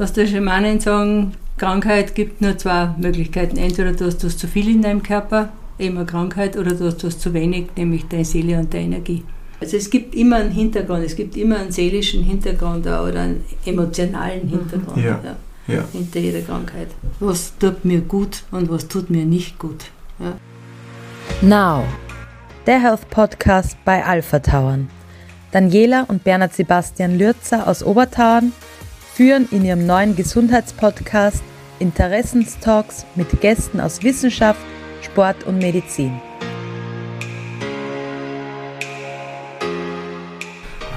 [0.00, 3.56] was der Schamanen sagen, Krankheit gibt nur zwei Möglichkeiten.
[3.58, 7.04] Entweder du hast was zu viel in deinem Körper, eben eine Krankheit, oder du hast
[7.04, 9.22] was zu wenig, nämlich deine Seele und deine Energie.
[9.60, 14.48] Also es gibt immer einen Hintergrund, es gibt immer einen seelischen Hintergrund oder einen emotionalen
[14.48, 15.20] Hintergrund Ja.
[15.22, 15.84] ja, Ja.
[15.92, 16.88] hinter jeder Krankheit.
[17.20, 19.84] Was tut mir gut und was tut mir nicht gut.
[20.18, 20.32] Ja.
[21.42, 21.84] Now,
[22.66, 24.88] der Health Podcast bei Alpha Tauern.
[25.52, 28.52] Daniela und Bernhard Sebastian Lürzer aus Obertauern
[29.20, 31.42] führen in ihrem neuen Gesundheitspodcast
[31.78, 34.62] Interessenstalks mit Gästen aus Wissenschaft,
[35.02, 36.18] Sport und Medizin.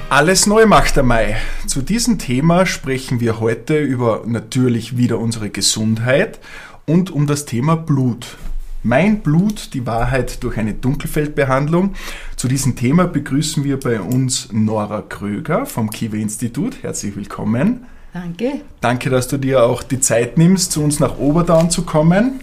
[0.08, 1.36] Alles neu macht der Mai.
[1.66, 6.40] Zu diesem Thema sprechen wir heute über natürlich wieder unsere Gesundheit
[6.86, 8.38] und um das Thema Blut.
[8.82, 11.92] Mein Blut, die Wahrheit durch eine Dunkelfeldbehandlung.
[12.36, 16.82] Zu diesem Thema begrüßen wir bei uns Nora Kröger vom Kiwe Institut.
[16.82, 17.84] Herzlich willkommen.
[18.14, 22.42] Danke, Danke, dass du dir auch die Zeit nimmst, zu uns nach Oberdaun zu kommen.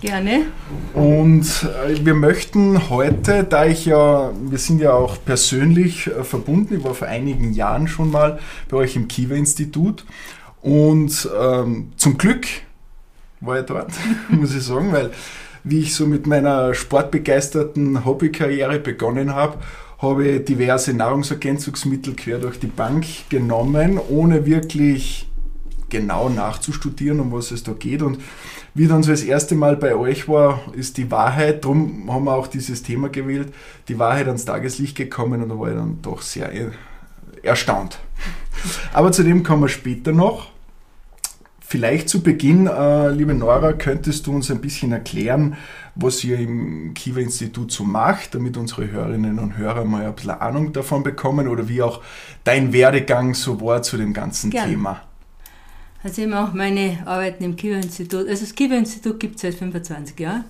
[0.00, 0.46] gerne.
[0.94, 1.44] Und
[1.86, 6.82] äh, wir möchten heute, da ich ja, wir sind ja auch persönlich äh, verbunden, ich
[6.84, 10.04] war vor einigen Jahren schon mal bei euch im Kiva-Institut
[10.60, 12.44] und ähm, zum Glück
[13.40, 13.92] war ich dort,
[14.28, 15.12] muss ich sagen, weil
[15.62, 19.58] wie ich so mit meiner sportbegeisterten Hobbykarriere begonnen habe,
[20.10, 25.28] habe ich diverse Nahrungsergänzungsmittel quer durch die Bank genommen, ohne wirklich
[25.88, 28.02] genau nachzustudieren, um was es da geht.
[28.02, 28.18] Und
[28.74, 32.34] wie dann so das erste Mal bei euch war, ist die Wahrheit, darum haben wir
[32.34, 33.52] auch dieses Thema gewählt,
[33.88, 36.70] die Wahrheit ans Tageslicht gekommen und da war ich dann doch sehr äh,
[37.42, 37.98] erstaunt.
[38.92, 40.50] Aber zu dem kommen wir später noch.
[41.68, 45.56] Vielleicht zu Beginn, äh, liebe Nora, könntest du uns ein bisschen erklären,
[45.96, 50.72] was ihr im Kiva-Institut so macht, damit unsere Hörerinnen und Hörer mal ein bisschen Ahnung
[50.72, 52.02] davon bekommen oder wie auch
[52.44, 54.70] dein Werdegang so war zu dem ganzen Gern.
[54.70, 55.00] Thema.
[56.04, 58.28] Also ich mache meine Arbeiten im Kiva-Institut.
[58.28, 60.44] Also das Kiva-Institut gibt es seit 25 Jahren.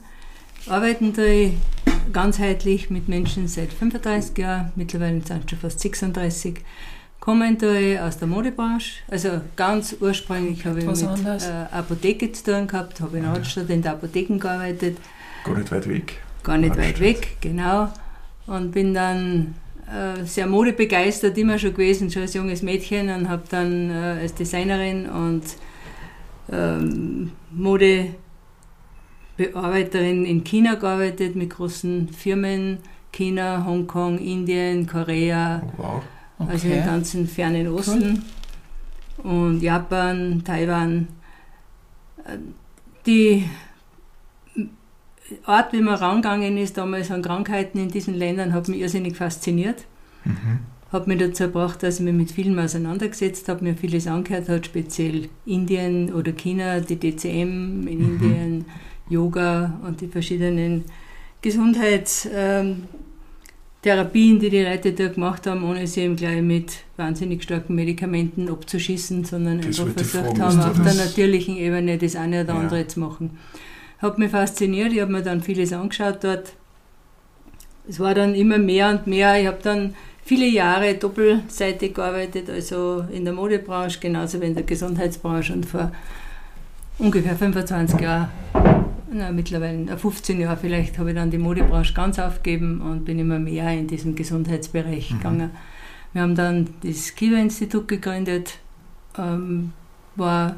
[0.69, 1.55] Arbeiten ich
[2.13, 6.57] ganzheitlich mit Menschen seit 35 Jahren, mittlerweile sind es schon fast 36.
[7.27, 9.01] Kommen tue ich aus der Modebranche.
[9.11, 13.33] Also ganz ursprünglich habe ich Was mit äh, Apotheke zu tun gehabt, habe in der
[13.33, 14.99] Altstadt in der Apotheken gearbeitet,
[15.45, 16.21] Gar nicht weit weg.
[16.45, 17.01] gar nicht weit Altstadt.
[17.01, 17.89] weg, genau.
[18.47, 19.57] Und bin dann
[19.93, 24.33] äh, sehr modebegeistert immer schon gewesen, schon als junges Mädchen und habe dann äh, als
[24.35, 25.43] Designerin und
[26.53, 32.79] ähm, Modebearbeiterin in China gearbeitet mit großen Firmen,
[33.11, 36.01] China, Hongkong, Indien, Korea, Oh,
[36.39, 36.49] wow.
[36.49, 38.23] also im ganzen fernen Osten
[39.23, 41.09] und Japan, Taiwan.
[43.07, 43.45] Die
[45.45, 49.85] Art, wie man rangegangen ist damals an Krankheiten in diesen Ländern, hat mich irrsinnig fasziniert.
[50.25, 50.61] Mhm.
[50.93, 54.67] Hat mich dazu gebracht, dass ich mich mit vielen auseinandergesetzt habe, mir vieles angehört hat,
[54.67, 58.05] speziell Indien oder China, die DCM in Mhm.
[58.05, 58.65] Indien,
[59.09, 60.85] Yoga und die verschiedenen
[61.43, 62.89] Gesundheitstherapien,
[63.87, 68.49] Therapien, die die Leute da gemacht haben, ohne sie eben gleich mit wahnsinnig starken Medikamenten
[68.51, 72.59] abzuschießen, sondern Das einfach versucht haben, auf der natürlichen Ebene das eine oder Ja.
[72.59, 73.39] andere zu machen.
[73.99, 76.55] Hat mich fasziniert, ich habe mir dann vieles angeschaut dort.
[77.89, 79.41] Es war dann immer mehr und mehr.
[79.41, 84.65] Ich habe dann viele Jahre doppelseitig gearbeitet, also in der Modebranche genauso wie in der
[84.65, 85.93] Gesundheitsbranche und vor
[86.99, 88.31] ungefähr 25 Jahren,
[89.13, 93.19] na, mittlerweile äh, 15 Jahre vielleicht, habe ich dann die Modebranche ganz aufgegeben und bin
[93.19, 95.17] immer mehr in diesen Gesundheitsbereich Mhm.
[95.19, 95.51] gegangen.
[96.13, 98.59] Wir haben dann das Kiva-Institut gegründet,
[99.19, 99.73] ähm,
[100.17, 100.57] war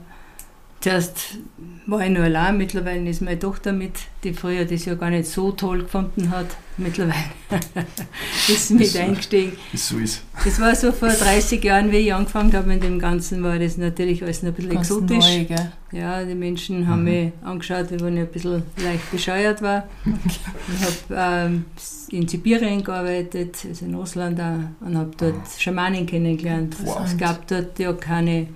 [0.80, 1.38] Zuerst
[1.86, 5.26] war ich nur allein, mittlerweile ist meine Tochter mit, die früher das ja gar nicht
[5.26, 6.46] so toll gefunden hat.
[6.76, 7.16] Mittlerweile
[8.48, 9.00] ist sie mit So.
[9.00, 9.52] eingestiegen.
[9.72, 10.22] Es so ist.
[10.44, 13.76] Das war so vor 30 Jahren, wie ich angefangen habe mit dem Ganzen, war das
[13.76, 15.18] natürlich alles noch ein bisschen Ganz exotisch.
[15.38, 15.72] neu, gell?
[15.90, 17.04] Ja, die Menschen haben Mhm.
[17.10, 19.88] mich angeschaut, wie wenn ich ein bisschen leicht bescheuert war.
[20.28, 21.64] Ich habe ähm,
[22.10, 26.76] in Sibirien gearbeitet, also in Russland auch, und habe dort Schamanen kennengelernt.
[26.84, 27.00] Wow.
[27.04, 28.46] Es gab dort ja keine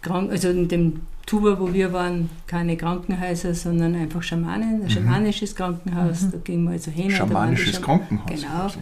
[0.00, 4.88] Kranken, also in dem Tuba, wo wir waren, keine Krankenhäuser, sondern einfach Schamanen, ein Mhm.
[4.90, 6.22] schamanisches Krankenhaus.
[6.22, 6.30] Mhm.
[6.32, 7.10] Da ging man also hin.
[7.10, 8.28] Schamanisches Scham- Krankenhaus.
[8.30, 8.62] Genau.
[8.62, 8.78] Also,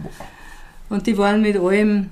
[0.89, 2.11] und die waren mit allem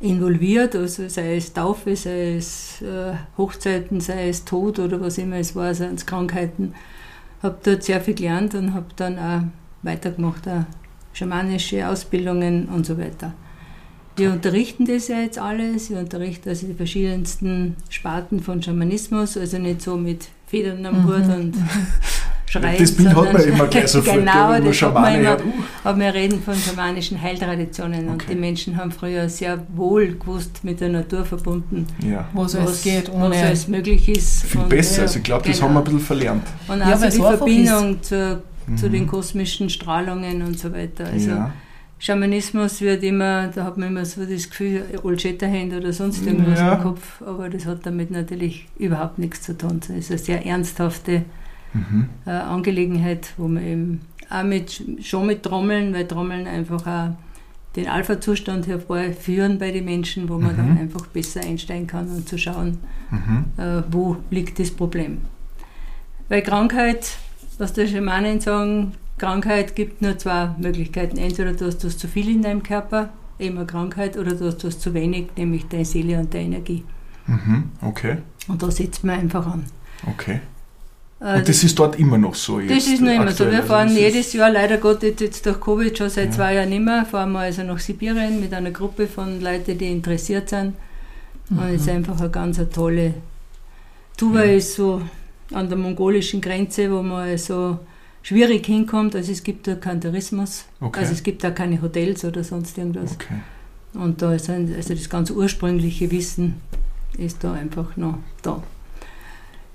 [0.00, 5.36] involviert, also sei es Taufe, sei es äh, Hochzeiten, sei es Tod oder was immer
[5.36, 6.74] es war, seien es Krankheiten.
[7.42, 9.42] Habe dort sehr viel gelernt und habe dann auch
[9.82, 10.64] weitergemacht, auch
[11.12, 13.32] schamanische Ausbildungen und so weiter.
[14.16, 19.58] Wir unterrichten das ja jetzt alles, wir unterrichten also die verschiedensten Sparten von Schamanismus, also
[19.58, 21.06] nicht so mit Federn am Mhm.
[21.06, 21.54] Hut und
[22.46, 22.76] schreien.
[22.78, 25.44] Das Bild hat man immer gleich sofort, genau, das hat man immer, hört.
[25.44, 25.52] Uh.
[25.84, 28.34] aber wir reden von schamanischen Heiltraditionen und Okay.
[28.34, 32.28] die Menschen haben früher sehr wohl gewusst, mit der Natur verbunden, Ja.
[32.34, 33.36] wo es alles geht, was ohne.
[33.36, 34.42] alles möglich ist.
[34.44, 34.96] Viel Und, besser.
[34.96, 35.68] ja, Also ich glaube, das genau.
[35.68, 36.46] haben wir ein bisschen verlernt.
[36.68, 38.42] Und Ja, also die Verbindung zu,
[38.76, 38.92] zu Mhm.
[38.92, 41.04] den kosmischen Strahlungen und so weiter.
[41.06, 41.52] Also ja.
[42.00, 46.58] Schamanismus wird immer, da hat man immer so das Gefühl, Old Shatterhand oder sonst irgendwas
[46.58, 46.72] Ja.
[46.76, 49.80] im Kopf, aber das hat damit natürlich überhaupt nichts zu tun.
[49.82, 51.22] Es ist eine sehr ernsthafte
[51.74, 52.08] Mhm.
[52.26, 54.00] äh, Angelegenheit, wo man eben
[54.30, 57.10] auch mit, schon mit Trommeln, weil Trommeln einfach auch
[57.76, 60.56] den Alpha-Zustand hervorführen bei den Menschen, wo man Mhm.
[60.56, 62.78] dann einfach besser einsteigen kann und zu schauen,
[63.10, 63.44] Mhm.
[63.62, 65.18] äh, wo liegt das Problem.
[66.30, 67.18] Bei Krankheit,
[67.58, 71.18] was die Schamanen sagen, Krankheit gibt nur zwei Möglichkeiten.
[71.18, 74.64] Entweder du hast das zu viel in deinem Körper, eben eine Krankheit, oder du hast
[74.64, 76.82] das zu wenig, nämlich deine Seele und deine Energie.
[77.26, 77.64] Mhm.
[77.82, 78.16] Okay.
[78.48, 79.64] Und da setzt man einfach an.
[80.10, 80.40] Okay.
[81.20, 82.74] Äh, Und das ist dort immer noch so jetzt?
[82.74, 83.44] das ist noch immer so.
[83.44, 86.30] Wir Also fahren ist- jedes Jahr, leider Gottes jetzt durch Covid schon seit Ja.
[86.32, 89.92] zwei Jahren nicht mehr, fahren wir also nach Sibirien mit einer Gruppe von Leuten, die
[89.92, 90.74] interessiert sind.
[91.50, 93.14] Und es ist einfach eine ganz eine tolle.
[94.16, 94.52] Tuva Ja.
[94.54, 95.02] ist so
[95.52, 97.78] an der mongolischen Grenze, wo man so
[98.22, 99.14] schwierig hinkommt.
[99.16, 100.64] Also es gibt da keinen Tourismus.
[100.80, 101.00] Okay.
[101.00, 103.12] Also es gibt da keine Hotels oder sonst irgendwas.
[103.12, 103.34] okay.
[103.94, 106.60] Und da ist ein, also das ganz ursprüngliche Wissen
[107.18, 108.62] ist da einfach noch da.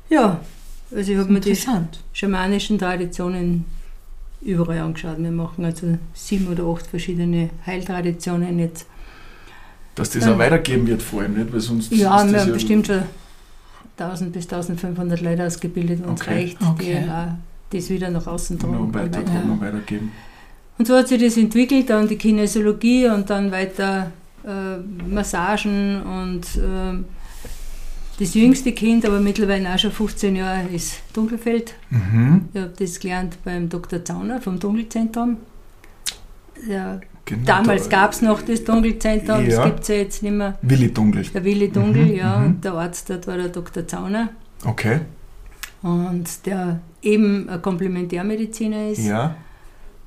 [0.09, 0.39] Ja,
[0.95, 1.57] also ich habe mir die
[2.13, 3.65] schamanischen Traditionen
[4.41, 5.17] überall angeschaut.
[5.17, 8.85] Wir machen also sieben oder acht verschiedene Heiltraditionen jetzt.
[9.95, 11.51] Dass das Ähm, auch weitergeben wird vor allem, nicht?
[11.51, 13.03] Weil sonst Ja, ist wir haben ja bestimmt schon
[13.97, 16.33] 1000 bis 1500 Leute ausgebildet und es Okay.
[16.33, 17.03] reicht, Okay.
[17.03, 17.09] die
[17.75, 18.73] das wieder nach außen tragen.
[18.73, 19.45] noch und weiter, weiter.
[19.45, 20.11] noch weitergeben.
[20.77, 24.11] Und so hat sich das entwickelt, dann die Kinesiologie und dann weiter
[24.45, 24.77] äh,
[25.07, 27.05] Massagen und ähm,
[28.19, 31.73] das jüngste Kind, aber mittlerweile auch schon 15 Jahre, ist Dunkelfeld.
[31.89, 32.45] Mhm.
[32.53, 34.03] Ich habe das gelernt beim Dr.
[34.05, 35.37] Zauner vom Dunkelzentrum.
[36.67, 39.55] Ja, Genau, damals da- gab es noch das Dunkelzentrum, Ja.
[39.57, 40.57] das gibt es ja jetzt nicht mehr.
[40.61, 41.23] Willi Dunkel.
[41.33, 42.45] Der Willi Dunkel, Mhm, ja, mhm.
[42.45, 43.87] und der Arzt dort war der Dr.
[43.87, 44.29] Zauner.
[44.63, 44.99] Okay.
[45.81, 49.05] Und der eben ein Komplementärmediziner ist.
[49.05, 49.35] Ja.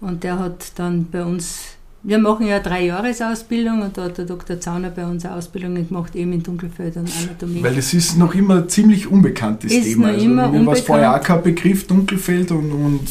[0.00, 1.60] Und der hat dann bei uns,
[2.02, 4.60] wir machen ja drei Jahresausbildung und da hat der Dr.
[4.60, 7.62] Zauner bei uns eine Ausbildung gemacht, eben in Dunkelfeld und Anatomie.
[7.62, 10.08] Weil das ist noch immer ein ziemlich unbekanntes Ist Thema.
[10.08, 13.08] noch Also immer mir war es vorher auch kein Begriff, Dunkelfeld und, und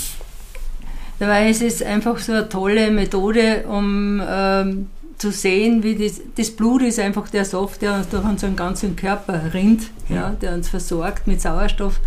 [1.19, 4.87] Dabei ist es einfach so eine tolle Methode, um ähm,
[5.17, 8.95] zu sehen, wie das, das Blut ist einfach der Saft, der uns durch unseren ganzen
[8.95, 10.15] Körper rinnt, ja.
[10.15, 10.29] Ja.
[10.29, 11.99] der uns versorgt mit Sauerstoff.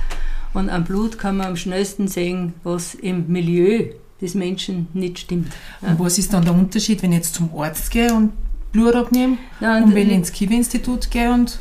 [0.52, 3.85] Und am Blut kann man am schnellsten sehen, was im Milieu
[4.20, 5.49] des Menschen nicht stimmt.
[5.81, 8.32] Und was ist dann der Unterschied, wenn ich jetzt zum Arzt gehe und
[8.73, 11.58] Blut abnehme Ja, und wenn ich ins Kiwi-Institut gehe und.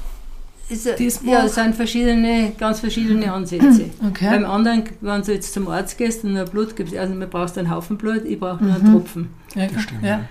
[0.70, 3.86] ist, das ja, es sind verschiedene, ganz verschiedene Ansätze.
[4.02, 4.44] Beim Okay.
[4.44, 7.70] anderen, wenn du jetzt zum Arzt gehst und ein Blut gibst, also man brauchst einen
[7.72, 8.92] Haufen Blut, ich brauche nur einen Mhm.
[8.92, 9.30] Tropfen.
[9.56, 10.04] Ja, das stimmt.
[10.04, 10.26] ja.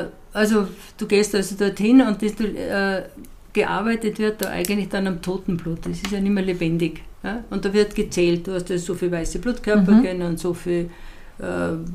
[0.00, 3.02] Äh, also du gehst also dorthin und das, du, äh,
[3.52, 5.80] gearbeitet wird da eigentlich dann am toten Blut.
[5.84, 7.02] Das ist ja nicht mehr lebendig.
[7.22, 7.44] Ja?
[7.50, 10.22] Und da wird gezählt, du hast ja so viele weiße Blutkörper Mhm.
[10.22, 10.88] und so viel,
[11.38, 11.42] äh,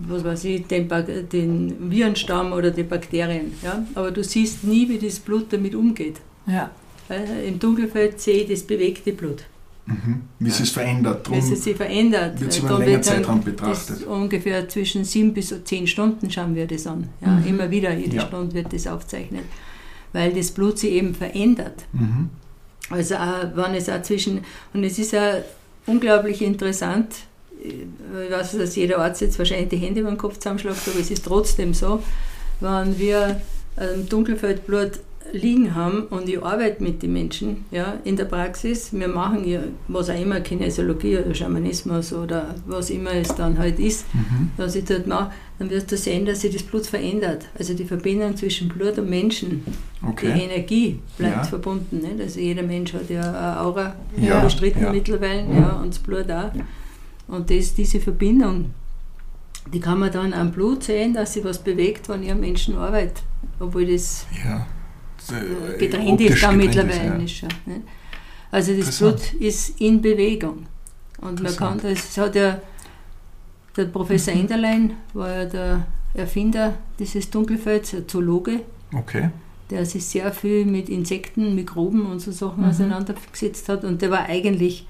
[0.08, 0.88] was weiß ich, den,
[1.32, 3.54] den Virenstamm oder die Bakterien.
[3.64, 3.86] Ja?
[3.96, 6.18] Aber du siehst nie, wie das Blut damit umgeht.
[6.46, 6.70] ja.
[7.48, 9.46] Im Dunkelfeld sehe ich das bewegte Blut.
[9.86, 10.24] mhm.
[10.40, 11.32] wie es sich verändert.
[11.32, 12.38] Wie es sich verändert.
[12.42, 14.06] wird es Äh, über einen längeren wird dann Zeitraum betrachtet.
[14.06, 17.08] ungefähr zwischen sieben bis zehn Stunden schauen wir das an.
[17.22, 17.48] Ja, Mhm.
[17.48, 18.24] Immer wieder, jede Ja.
[18.24, 19.44] Stunde wird das aufzeichnet,
[20.18, 21.86] weil das Blut sich eben verändert.
[21.94, 22.30] Mhm.
[22.90, 24.44] Also auch, wenn es auch zwischen,
[24.74, 25.44] und es ist auch
[25.86, 27.14] unglaublich interessant,
[27.62, 31.12] ich weiß, dass jeder Arzt jetzt wahrscheinlich die Hände über den Kopf zusammenschlägt, aber es
[31.12, 32.02] ist trotzdem so,
[32.60, 33.42] wenn wir
[33.80, 34.94] ähm, Dunkelfeldblut
[35.34, 39.60] liegen haben und ich arbeite mit den Menschen ja, in der Praxis, wir machen ja
[39.88, 44.52] was auch immer, Kinesiologie oder Schamanismus oder was immer es dann halt ist, Mhm.
[44.58, 47.46] was ich dort mache, dann wirst du sehen, dass sich das Blut verändert.
[47.58, 49.64] Also die Verbindung zwischen Blut und Menschen,
[50.02, 50.40] die Okay.
[50.46, 51.44] Energie bleibt Ja.
[51.44, 51.98] verbunden.
[52.00, 52.22] Nicht?
[52.22, 54.92] Also jeder Mensch hat ja eine Aura Ja, bestritten ja.
[54.92, 55.54] mittlerweile Mhm.
[55.58, 56.52] ja, und das Blut auch.
[57.28, 58.72] Und das, diese Verbindung,
[59.74, 62.76] die kann man dann am Blut sehen, dass sich was bewegt, wenn ich am Menschen
[62.78, 63.22] arbeite.
[63.60, 64.66] Obwohl das Ja.
[65.32, 67.06] Äh, Äh, getrennt optisch ist getrennt mittlerweile.
[67.06, 67.16] ja.
[67.24, 67.82] Ist schon, nicht?
[68.52, 68.98] Also das.
[69.00, 70.66] Blut ist in Bewegung.
[71.22, 72.62] Und man kann das, hat ja
[73.76, 74.40] der Professor Mhm.
[74.42, 78.62] Enderlein, war ja der Erfinder dieses Dunkelfelds, ein Zoologe,
[78.96, 79.30] Okay.
[79.70, 82.70] der sich sehr viel mit Insekten, Mikroben und so Sachen Mhm.
[82.70, 83.84] auseinandergesetzt hat.
[83.84, 84.88] Und der war eigentlich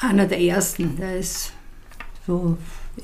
[0.00, 0.96] einer der ersten.
[0.96, 1.52] Der ist
[2.26, 2.56] so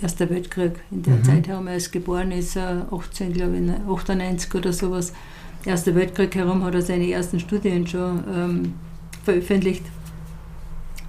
[0.03, 1.25] Erster Weltkrieg in der Mhm.
[1.25, 1.69] Zeit herum.
[1.69, 5.13] Er ist geboren, ist er 18, glaube ich, 98 oder sowas.
[5.67, 8.75] Erster Weltkrieg herum hat er seine ersten Studien schon ähm,
[9.25, 9.85] veröffentlicht.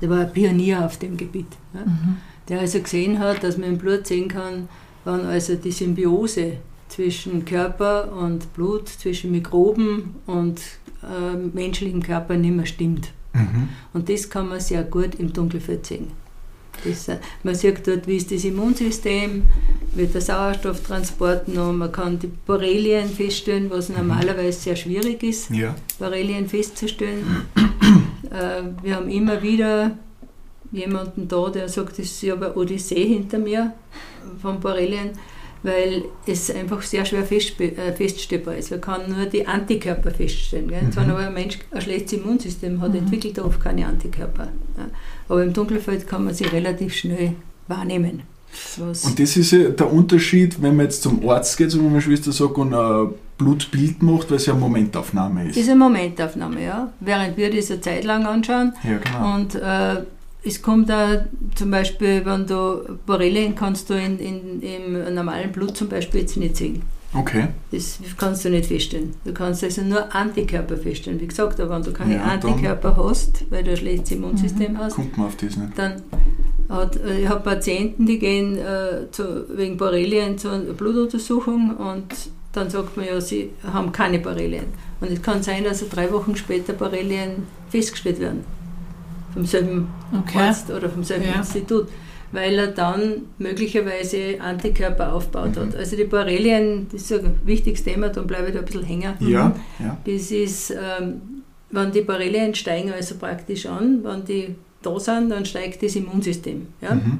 [0.01, 1.47] Der war ein Pionier auf dem Gebiet.
[1.73, 1.81] Ja.
[1.81, 2.17] Mhm.
[2.47, 4.69] der also gesehen hat, dass man im Blut sehen kann,
[5.03, 6.57] wann also die Symbiose
[6.89, 10.61] zwischen Körper und Blut, zwischen Mikroben und
[11.03, 13.11] äh, menschlichem Körper nicht mehr stimmt.
[13.33, 13.69] Mhm.
[13.93, 16.11] Und das kann man sehr gut im Dunkelfeld sehen.
[16.83, 17.07] Das,
[17.43, 19.43] man sieht dort, wie ist das Immunsystem,
[19.93, 25.75] wird der Sauerstofftransport noch, man kann die Borrelien feststellen, was normalerweise sehr schwierig ist, Ja.
[25.99, 27.45] Borrelien festzustellen.
[28.31, 29.91] äh, wir haben immer wieder
[30.71, 33.73] jemanden da, der sagt, ich habe eine Odyssee hinter mir
[34.41, 35.11] von Borrelien,
[35.65, 38.71] weil es einfach sehr schwer äh, feststellbar ist.
[38.71, 40.67] Man kann nur die Antikörper feststellen.
[40.67, 40.81] Gell?
[40.93, 44.49] Wenn aber ein Mensch ein schlechtes Immunsystem hat, entwickelt er oft keine Antikörper.
[44.77, 44.85] Ja?
[45.27, 47.33] Aber im Dunkelfeld kann man sie relativ schnell
[47.67, 48.23] wahrnehmen.
[48.77, 51.87] Was Und das ist ja der Unterschied, wenn man jetzt zum Arzt geht, so wie
[51.87, 55.57] meine Schwester sagt, und ein Blutbild macht, weil es ja eine Momentaufnahme ist.
[55.57, 56.93] ist eine Momentaufnahme, ja.
[57.01, 59.35] Während wir das eine Zeit lang anschauen, Ja, genau.
[59.35, 60.03] Und äh,
[60.45, 61.25] es kommt da
[61.55, 66.37] zum Beispiel, wenn du Borrelien kannst du in, in, im normalen Blut zum Beispiel jetzt
[66.37, 66.81] nicht sehen.
[67.13, 67.47] Okay.
[67.71, 69.15] Das kannst du nicht feststellen.
[69.23, 71.19] Du kannst also nur Antikörper feststellen.
[71.21, 74.95] Wie gesagt, aber wenn du keine Ja, Antikörper hast, weil du ein schlechtes Immunsystem hast,
[74.95, 75.77] Kommt man auf das nicht.
[75.77, 76.01] dann
[76.67, 82.05] hat, äh, ich habe Patienten, die gehen äh, zu, wegen Borrelien zur Blutuntersuchung und
[82.51, 84.65] dann sagt man ja, sie haben keine Borrelien.
[84.99, 88.43] Und es kann sein, dass drei Wochen später Borrelien festgestellt werden.
[89.35, 89.87] Vom selben
[90.23, 90.39] Okay.
[90.39, 91.35] Arzt oder vom selben Ja.
[91.35, 91.87] Institut.
[92.31, 95.59] Weil er dann möglicherweise Antikörper aufgebaut Mhm.
[95.61, 95.75] hat.
[95.75, 99.13] Also die Borrelien, das ist ein wichtiges Thema, dann bleibe ich da ein bisschen hängen.
[99.19, 99.97] Ja, ja.
[100.05, 101.21] Das ist, ähm,
[101.71, 106.67] wenn die Borrelien steigen also praktisch an, wenn die da sind, dann steigt das Immunsystem.
[106.81, 106.95] Ja?
[106.95, 107.19] Mhm.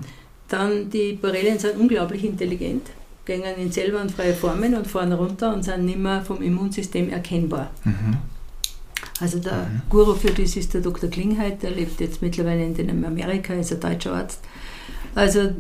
[0.50, 2.88] Dann die Borrelien sind unglaublich intelligent,
[3.25, 7.69] gehen in zellwandfreie Formen und fahren runter und sind nicht mehr vom Immunsystem erkennbar.
[7.84, 8.17] Mhm.
[9.19, 11.09] Also der Guru für das ist der Dr.
[11.09, 14.41] Klingheit, der lebt jetzt mittlerweile in den Amerika, ist ein deutscher Arzt.
[15.13, 15.51] Also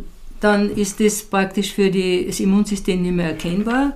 [0.41, 3.93] dann ist das praktisch für die, das Immunsystem nicht mehr erkennbar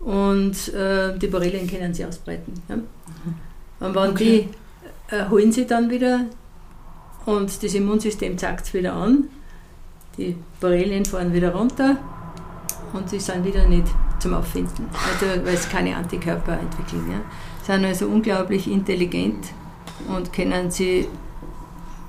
[0.00, 2.52] und äh, die Borrelien können sich ausbreiten.
[2.68, 2.76] Ja?
[3.86, 4.48] Und wenn Okay.
[5.10, 6.26] die erholen sie dann wieder
[7.26, 9.24] und das Immunsystem zeigt es wieder an,
[10.18, 11.96] die Borrelien fahren wieder runter
[12.92, 13.86] und sie sind wieder nicht
[14.18, 17.10] zum Auffinden, also, weil sie keine Antikörper entwickeln.
[17.10, 17.20] Ja?
[17.64, 19.46] Sind also unglaublich intelligent
[20.08, 21.06] und können sie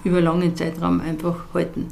[0.03, 1.87] über langen Zeitraum einfach halten.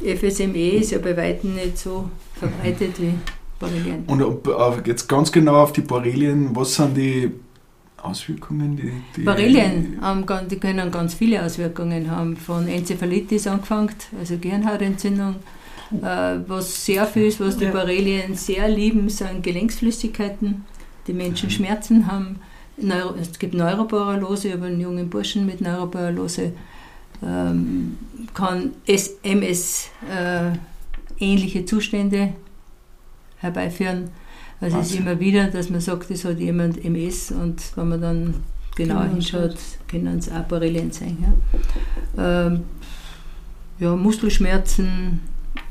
[0.00, 3.14] FSME ist ja bei weitem nicht so verbreitet wie
[3.58, 4.04] Borrelien.
[4.06, 7.30] Und ob, jetzt ganz genau auf die Borrelien, was sind die
[8.02, 8.76] Auswirkungen?
[8.76, 15.36] Die, die Borrelien haben, die können ganz viele Auswirkungen haben, von Enzephalitis angefangen, also Gehirnhautentzündung.
[16.02, 17.66] Äh, was sehr viel ist, was die.
[17.66, 20.64] Borrelien sehr lieben, sind Gelenksflüssigkeiten.
[21.06, 22.40] Die Menschen Schmerzen haben.
[22.78, 26.52] Neuro, es gibt Neuroparalose, aber einen jungen Burschen mit Neuroparalose
[27.22, 27.96] ähm,
[28.34, 30.50] kann MS äh,
[31.18, 32.34] ähnliche Zustände
[33.38, 34.10] herbeiführen.
[34.60, 38.00] Also es ist immer wieder, dass man sagt, es hat jemand MS und wenn man
[38.00, 38.34] dann
[38.74, 39.56] genauer Genau hinschaut,
[39.88, 41.16] können es auch Borrelien sein.
[42.16, 42.46] Ja.
[42.46, 42.64] Ähm,
[43.78, 45.20] ja, Muskelschmerzen,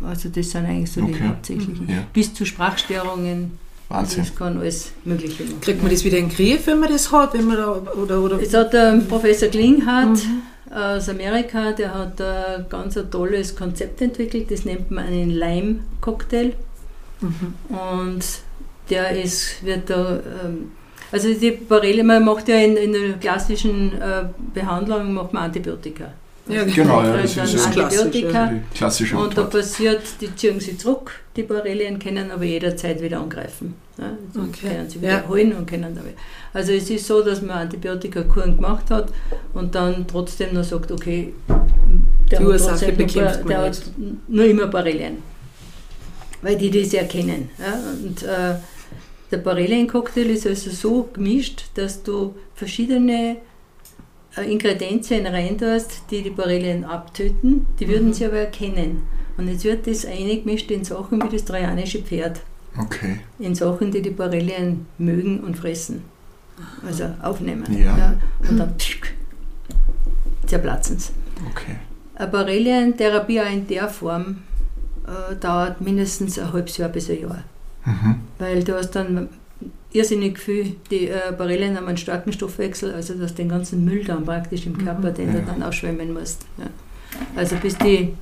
[0.02, 1.28] also das sind eigentlich so die Okay.
[1.28, 1.90] hauptsächlichen.
[1.90, 2.04] Ja.
[2.14, 3.58] Bis zu Sprachstörungen,
[3.90, 4.24] Wahnsinn.
[4.24, 5.62] das kann alles Mögliche machen.
[5.62, 7.34] Kriegt man das wieder in den Griff, wenn man das hat?
[7.34, 8.42] Wenn man da, oder, oder?
[8.42, 10.76] Es hat der Professor Klinghardt Mhm.
[10.76, 16.54] aus Amerika, der hat ein ganz ein tolles Konzept entwickelt, das nennt man einen Lime-Cocktail.
[17.22, 17.54] Mhm.
[17.70, 18.24] Und
[18.90, 20.72] der ist, wird da, ähm,
[21.12, 26.12] also die Borrelia, man macht ja in, in der klassischen äh, Behandlung macht man Antibiotika.
[26.48, 28.52] Ja, Genau, ja, das ist ja Antibiotika.
[28.74, 33.74] klassische Und da passiert, die ziehen sie zurück, die Borrelien können aber jederzeit wieder angreifen.
[33.98, 34.68] Ja, also Okay.
[34.70, 35.58] können sie wieder Ja.
[35.58, 36.14] und können damit.
[36.54, 39.12] Also es ist so, dass man Antibiotikakuren gemacht hat
[39.54, 41.34] und dann trotzdem noch sagt, okay,
[42.30, 43.82] der Die hat Ursache trotzdem nur, bekämpft man der hat
[44.28, 45.18] nur immer Borrelien.
[46.44, 47.50] Weil die das erkennen.
[47.58, 47.80] Ja?
[48.04, 48.56] Und äh,
[49.32, 53.38] der Borrelien-Cocktail ist also so gemischt, dass du verschiedene
[54.38, 58.14] äh, Ingredienzien reintust, die die Borrelien abtöten, die würden Mhm.
[58.14, 59.04] sie aber erkennen.
[59.38, 62.42] Und jetzt wird das eingemischt in Sachen wie das trojanische Pferd,
[62.78, 63.20] Okay.
[63.40, 66.04] in Sachen, die die Borrelien mögen und fressen.
[66.88, 67.66] Also aufnehmen.
[67.78, 68.14] Ja.
[68.50, 69.14] Und dann pschick,
[70.46, 71.12] zerplatzen sie.
[71.52, 71.76] Okay.
[72.16, 74.38] Eine Borrelien-Therapie auch in der Form
[75.06, 77.44] äh, dauert mindestens ein halbes Jahr bis ein Jahr.
[77.86, 78.16] Mhm.
[78.40, 79.28] Weil du hast dann
[79.96, 84.04] irrsinnig viel, die äh, Borrelien haben einen starken Stoffwechsel, also du hast den ganzen Müll
[84.04, 85.40] dann praktisch im Körper, den Ja.
[85.40, 86.46] du dann ausschwemmen musst.
[86.58, 86.66] Ja.
[87.36, 88.14] Also bis die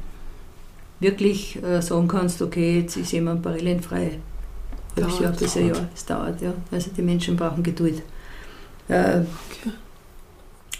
[0.99, 4.19] wirklich äh, sagen kannst, okay, jetzt ist jemand borrelienfrei.
[4.95, 5.19] Halbes.
[5.19, 6.53] Jahr bis ein Jahr, es dauert, ja.
[6.71, 8.03] Also die Menschen brauchen Geduld.
[8.87, 9.21] Äh,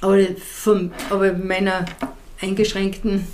[0.01, 1.85] aber, vom, aber in meiner
[2.41, 3.25] eingeschränkten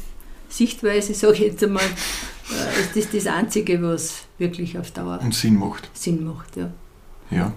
[0.47, 5.35] Sichtweise, sage ich jetzt einmal, äh, ist das das Einzige, was wirklich auf Dauer Und
[5.35, 5.89] Sinn macht.
[5.93, 6.55] Sinn macht.
[6.55, 6.69] Ja.
[7.31, 7.51] Ja.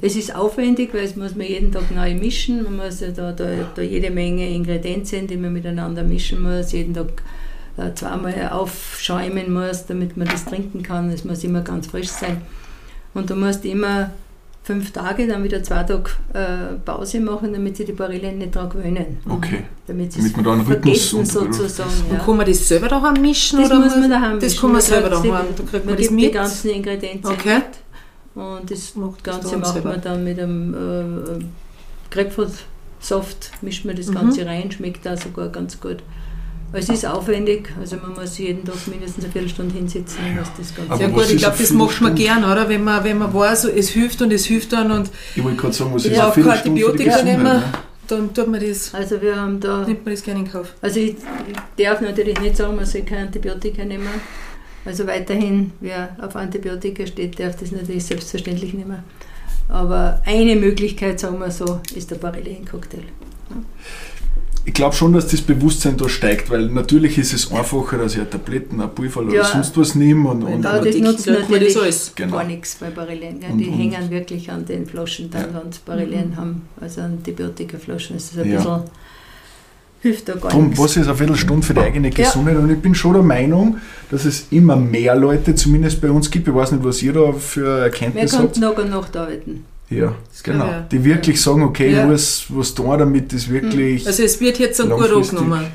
[0.00, 2.62] Es ist aufwendig, weil es muss man jeden Tag neu mischen.
[2.62, 6.94] Man muss ja da, da, da jede Menge Ingredienzien, die man miteinander mischen muss, jeden
[6.94, 7.22] Tag
[7.76, 11.10] äh, zweimal aufschäumen muss, damit man das trinken kann.
[11.10, 12.42] Es muss immer ganz frisch sein.
[13.14, 14.12] Und du musst immer
[14.62, 18.70] fünf Tage, dann wieder zwei Tage äh, Pause machen, damit sie die Barillen nicht daran
[18.70, 19.18] gewöhnen.
[19.28, 19.64] Okay.
[19.88, 21.90] Damit sie Damit man da einen Rhythmus und- sozusagen.
[22.08, 22.24] Und Ja.
[22.24, 23.58] kann man das selber daheim mischen?
[23.60, 24.60] Das oder muss man daheim Das mischen.
[24.60, 25.22] kann man selber daheim.
[25.24, 26.32] die- Da kriegt Man man das gibt die mit.
[26.32, 27.54] ganzen Ingredienzien Okay.
[27.56, 27.64] mit.
[28.34, 29.90] Und das Macht das Ganze macht selber.
[29.90, 31.44] man dann mit einem äh,
[32.10, 34.14] Grapefruit-Saft, mischt man das Mhm.
[34.14, 35.98] Ganze rein, schmeckt da sogar ganz gut.
[36.74, 41.02] Es ist aufwendig, also man muss jeden Tag mindestens eine Viertelstunde hinsetzen, was das Ganze
[41.02, 42.66] Ja gut, ich glaube, das macht man gern, oder?
[42.66, 45.74] Wenn man, wenn man weiß, es hilft und es hilft dann und Ich wollte gerade
[45.74, 47.62] sagen, was ich ist eine brauche keine Antibiotika nehmen, ne?
[48.08, 50.72] dann tut man das, Also wir haben da, nimmt man das gerne in Kauf.
[50.80, 51.16] also ich,
[51.76, 54.08] ich darf natürlich nicht sagen, man soll keine Antibiotika nehmen.
[54.84, 58.98] Also weiterhin, wer auf Antibiotika steht, darf das natürlich selbstverständlich nehmen.
[59.68, 63.02] Aber eine Möglichkeit, sagen wir so, ist der Barillen-Cocktail.
[64.64, 68.20] Ich glaube schon, dass das Bewusstsein da steigt, weil natürlich ist es einfacher, dass ich
[68.20, 69.44] eine Tabletten, ein Pulver oder Ja.
[69.44, 72.12] sonst was nehme und, und, Aber das nutzt natürlich alles.
[72.14, 72.36] Genau.
[72.36, 73.40] gar nichts bei Barillen.
[73.42, 75.62] Und- Die und- hängen wirklich an den Flaschen dann, Ja.
[75.64, 78.16] wenn sie Barillen haben, also Antibiotikaflaschen.
[78.16, 78.56] Das ist ein Ja.
[78.58, 78.80] bisschen,
[80.02, 80.80] hilft da gar Darum, nichts.
[80.82, 82.14] was ist eine Viertelstunde für die eigene Ja.
[82.14, 82.56] Gesundheit?
[82.56, 83.78] Und ich bin schon der Meinung,
[84.10, 87.32] dass es immer mehr Leute, zumindest bei uns gibt, ich weiß nicht, was ihr da
[87.32, 88.60] für Wir Erkenntnis können habt.
[88.60, 89.64] Tag und Nacht arbeiten.
[89.90, 90.66] Ja, genau.
[90.66, 90.86] Ja.
[90.90, 92.02] Die wirklich sagen, okay, Ja.
[92.02, 94.06] ich muss was tun, damit das wirklich.
[94.06, 95.66] Also es wird jetzt dann gut angenommen.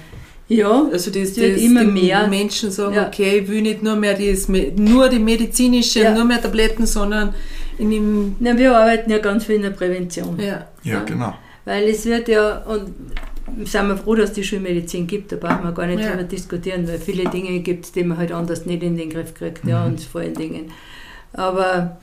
[0.49, 2.25] Ja, Also das, Es wird das immer mehr.
[2.27, 3.07] Menschen sagen, Ja.
[3.07, 6.13] okay, ich will nicht nur mehr das, nur die medizinische, Ja.
[6.15, 7.33] nur mehr Tabletten, sondern
[7.77, 10.39] in dem, Na, wir arbeiten ja ganz viel in der Prävention.
[10.39, 10.65] ja.
[10.83, 11.33] ja, genau.
[11.65, 12.91] Weil es wird ja, und
[13.63, 16.11] sind wir froh, dass es die Schulmedizin gibt, da brauchen wir gar nicht Ja.
[16.11, 19.33] drüber diskutieren, weil viele Dinge gibt es, die man halt anders nicht in den Griff
[19.33, 19.87] kriegt, ja, Mhm.
[19.93, 20.65] und vor allen Dingen.
[21.33, 21.97] Aber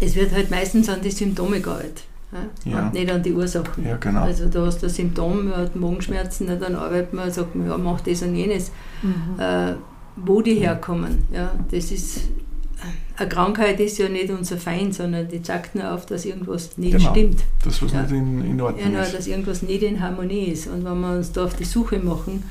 [0.00, 2.04] es wird halt meistens an die Symptome gearbeitet.
[2.32, 2.78] Ja, Ja.
[2.86, 3.86] Und nicht an die Ursachen.
[3.86, 4.22] Ja, genau.
[4.22, 7.78] Also da hast du ein Symptom, man hat Magenschmerzen, dann arbeitet man, sagt man, ja,
[7.78, 8.72] mach das und jenes.
[9.02, 9.40] Mhm.
[9.40, 9.74] Äh,
[10.16, 12.22] wo die herkommen, ja, das ist,
[13.16, 16.96] eine Krankheit ist ja nicht unser Feind, sondern die zeigt nur auf, dass irgendwas nicht
[16.98, 17.10] Genau.
[17.10, 17.40] stimmt.
[17.64, 18.02] Das, was Ja.
[18.02, 19.14] nicht in, in Ja, Ordnung nur, ist.
[19.16, 20.66] dass irgendwas nicht in Harmonie ist.
[20.66, 22.42] Und wenn wir uns da auf die Suche machen,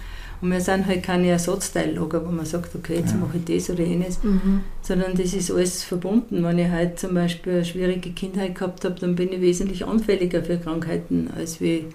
[0.41, 3.17] und wir sind halt keine Ersatzteillager, wo man sagt, okay, jetzt Ja.
[3.17, 4.62] mache ich das oder jenes, Mhm.
[4.82, 6.43] sondern das ist alles verbunden.
[6.43, 10.43] Wenn ich heute zum Beispiel eine schwierige Kindheit gehabt habe, dann bin ich wesentlich anfälliger
[10.43, 11.86] für Krankheiten als wie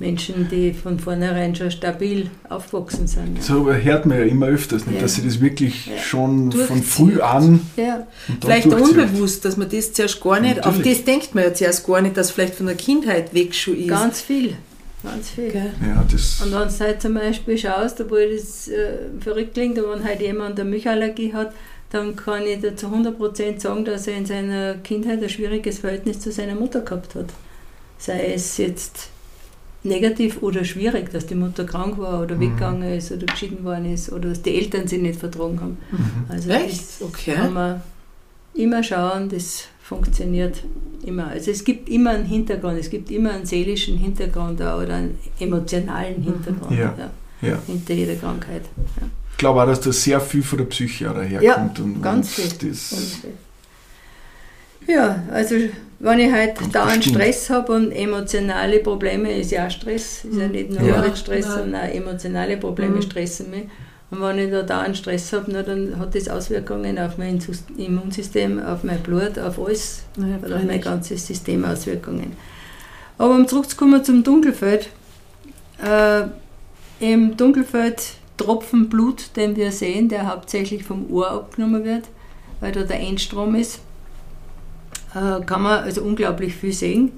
[0.00, 3.42] Menschen, die von vornherein schon stabil aufgewachsen sind.
[3.42, 5.02] So hört man ja immer öfters, nicht, Ja.
[5.02, 5.98] dass sie das wirklich Ja.
[5.98, 8.06] schon von früh an Ja,
[8.40, 10.98] Vielleicht unbewusst, dass man das zuerst gar nicht, auf Natürlich.
[10.98, 13.88] das denkt man ja zuerst gar nicht, dass vielleicht von der Kindheit weg schon ist.
[13.88, 14.54] ganz viel.
[15.02, 15.50] Ganz viel.
[15.50, 15.72] Gell?
[15.86, 19.94] Ja, das, Und wenn du halt zum Beispiel schaust, obwohl das äh, verrückt klingt, aber
[19.94, 21.52] wenn halt jemand eine Milchallergie hat,
[21.90, 26.20] dann kann ich dir zu 100% sagen, dass er in seiner Kindheit ein schwieriges Verhältnis
[26.20, 27.26] zu seiner Mutter gehabt hat.
[27.98, 29.08] Sei es jetzt
[29.82, 32.40] negativ oder schwierig, dass die Mutter krank war oder Mhm.
[32.40, 35.78] weggegangen ist oder geschieden worden ist oder dass die Eltern sie nicht vertragen haben.
[35.90, 36.24] mhm.
[36.28, 36.78] Also Echt?
[36.78, 37.32] das Okay.
[37.34, 37.82] kann man
[38.54, 40.62] immer schauen, das funktioniert
[41.04, 41.28] immer.
[41.28, 46.22] Also es gibt immer einen Hintergrund, es gibt immer einen seelischen Hintergrund oder einen emotionalen
[46.22, 46.94] Hintergrund Ja.
[47.40, 47.58] ja.
[47.66, 48.62] hinter jeder Krankheit.
[49.32, 51.80] Ich glaube auch, dass da sehr viel von der Psyche daherkommt.
[51.80, 52.68] und, ganz und viel.
[52.70, 53.32] Das, Und,
[54.88, 55.54] ja, also
[56.00, 57.04] wenn ich halt Ganz dauernd.
[57.04, 60.96] Stress habe und emotionale Probleme, ist ja auch Stress, ist ja nicht nur Ja.
[60.96, 61.58] Arbeitsstress, Ja.
[61.58, 63.02] sondern auch emotionale Probleme Mhm.
[63.02, 63.64] stressen mich.
[64.10, 67.38] Und wenn ich da dauernd Stress habe, dann hat das Auswirkungen auf mein
[67.76, 72.32] Immunsystem, auf mein Blut, auf alles, Ja, hat auf mein ganzes System Auswirkungen.
[73.18, 74.88] Aber um zurückzukommen zum Dunkelfeld,
[75.84, 76.22] äh,
[76.98, 78.02] im Dunkelfeld
[78.36, 82.04] Tropfen Blut, den wir sehen, der hauptsächlich vom Ohr abgenommen wird,
[82.60, 83.80] weil da der Endstrom ist,
[85.12, 87.12] kann man also unglaublich viel sehen.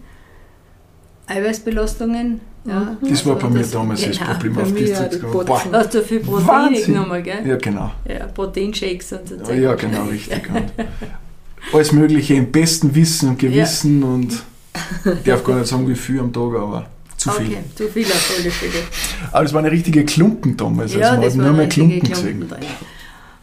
[1.27, 2.41] Eiweißbelastungen.
[2.65, 4.31] Ja, das war also bei mir das- damals das genau.
[4.33, 5.19] Problem auf das ja, Zeit die.
[5.19, 5.47] Botzen.
[5.47, 5.63] Boah.
[5.73, 6.95] Hast du viel Proteine Wahnsinn.
[6.95, 7.47] genommen, gell?
[7.47, 7.91] Ja, genau.
[8.09, 9.53] Ja, Proteinshakes und so.
[9.53, 10.43] Ja, ja, genau, richtig.
[11.73, 14.33] Alles Mögliche im besten Wissen und Gewissen und
[15.05, 17.47] ich darf gar nicht sagen, wie viel am Tag, aber zu viel.
[17.47, 18.83] Okay, zu viel auf alle Fälle.
[19.31, 22.49] Aber es waren richtige Klumpen damals, also man hat nur mehr Klumpen Klumpen gesehen.
[22.49, 22.59] drin.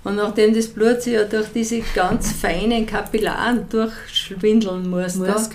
[0.04, 5.50] Und nachdem das Blut sich ja durch diese ganz feinen Kapillaren durchschwindeln muss, Muss,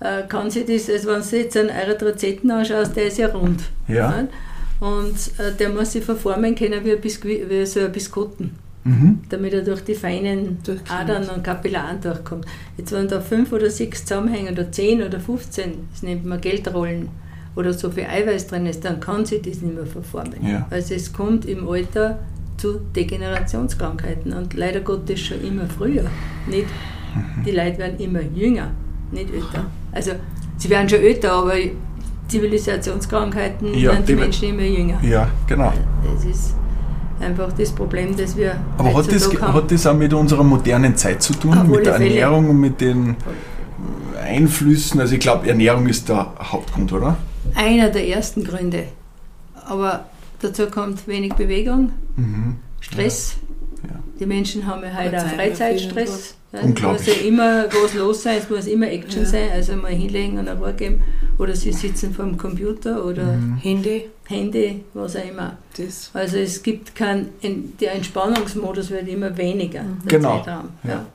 [0.00, 3.28] da, äh, kann sich das, also wenn du jetzt einen Erythrozyten anschaust, der ist ja
[3.28, 3.62] rund.
[3.88, 4.10] Ja.
[4.22, 4.32] Nicht?
[4.80, 8.50] Und äh, der muss sich verformen können wie, ein Biskuit, wie so ein Biskotten,
[8.86, 9.20] Mhm.
[9.30, 10.58] damit er durch die feinen.
[10.90, 12.44] Adern und Kapillaren durchkommt.
[12.76, 17.08] Jetzt wenn da fünf oder sechs zusammenhängen oder zehn oder 15, das nennt man Geldrollen,
[17.56, 20.46] oder so viel Eiweiß drin ist, dann kann sich das nicht mehr verformen.
[20.46, 20.66] Ja.
[20.70, 22.18] Also es kommt im Alter
[22.64, 26.04] zu Degenerationskrankheiten und leider Gottes schon immer früher.
[26.46, 26.64] Nicht,
[27.44, 28.70] die Leute werden immer jünger,
[29.12, 29.66] nicht älter.
[29.92, 30.12] Also
[30.56, 31.52] sie werden schon älter, aber
[32.28, 34.98] Zivilisationskrankheiten Ja, werden die die- Menschen immer jünger.
[35.02, 35.74] Ja, genau.
[36.14, 36.54] Das ist
[37.20, 39.52] einfach das Problem, dass wir Aber hat das, haben.
[39.52, 42.06] hat das auch mit unserer modernen Zeit zu tun, Auf mit der Fälle.
[42.08, 43.14] Ernährung und mit den
[44.24, 45.00] Einflüssen?
[45.00, 47.16] Also ich glaube, Ernährung ist der Hauptgrund, oder?
[47.54, 48.84] einer der ersten Gründe.
[49.66, 50.06] Aber
[50.40, 52.56] dazu kommt wenig Bewegung, Mhm.
[52.80, 53.36] Stress.
[53.82, 53.98] Ja.
[54.20, 56.34] Die Menschen haben ja heute auch Zeit Freizeitstress.
[56.52, 59.28] Ja, es muss ja immer was los sein, es muss immer Action Ja.
[59.28, 61.02] sein, also mal hinlegen und eine Ruhe geben.
[61.38, 63.56] Oder sie sitzen vor dem Computer oder Mhm.
[63.56, 65.56] Handy, Handy, was auch immer.
[65.76, 66.10] das.
[66.14, 67.30] Also es gibt kein,
[67.80, 69.98] der Entspannungsmodus wird immer weniger, Mhm.
[70.08, 70.42] der Genau.
[70.46, 70.64] Ja.
[70.84, 71.06] Ja.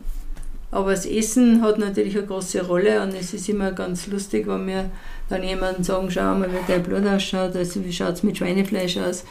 [0.72, 4.68] Aber das Essen hat natürlich eine große Rolle und es ist immer ganz lustig, wenn
[4.68, 4.92] wir
[5.30, 8.98] dann jemanden sagen, schau mal, wie dein Blut ausschaut, also wie schaut es mit Schweinefleisch
[8.98, 9.24] aus.